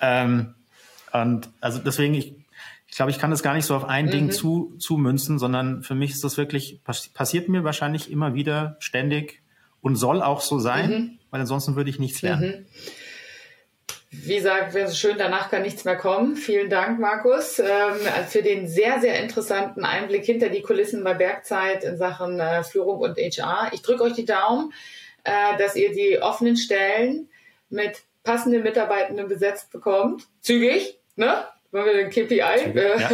[0.00, 0.54] ähm,
[1.12, 2.34] und also deswegen, ich,
[2.88, 4.10] ich glaube, ich kann das gar nicht so auf ein mhm.
[4.10, 9.42] Ding zu, zumünzen, sondern für mich ist das wirklich, passiert mir wahrscheinlich immer wieder ständig
[9.80, 11.18] und soll auch so sein, mhm.
[11.30, 12.50] weil ansonsten würde ich nichts lernen.
[12.60, 12.66] Mhm.
[14.14, 16.36] Wie gesagt, wäre so schön, danach kann nichts mehr kommen.
[16.36, 17.66] Vielen Dank, Markus, ähm,
[18.28, 22.98] für den sehr, sehr interessanten Einblick hinter die Kulissen bei Bergzeit in Sachen äh, Führung
[22.98, 23.70] und HR.
[23.72, 24.74] Ich drücke euch die Daumen,
[25.24, 27.30] äh, dass ihr die offenen Stellen
[27.70, 30.24] mit passenden Mitarbeitenden besetzt bekommt.
[30.42, 31.46] Zügig, ne?
[31.70, 33.08] Wenn wir den KPI, äh, ja.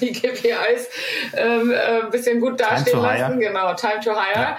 [0.00, 0.88] die KPIs
[1.36, 3.38] ähm, äh, ein bisschen gut dastehen lassen.
[3.38, 4.34] Genau, Time to Hire.
[4.34, 4.58] Ja.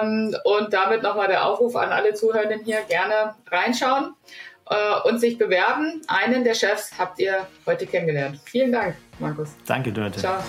[0.00, 4.14] Ähm, und damit nochmal der Aufruf an alle Zuhörenden hier, gerne reinschauen
[4.70, 6.02] äh, und sich bewerben.
[6.06, 8.40] Einen der Chefs habt ihr heute kennengelernt.
[8.44, 9.50] Vielen Dank, Markus.
[9.66, 10.18] Danke, Dörte.
[10.20, 10.42] Ciao.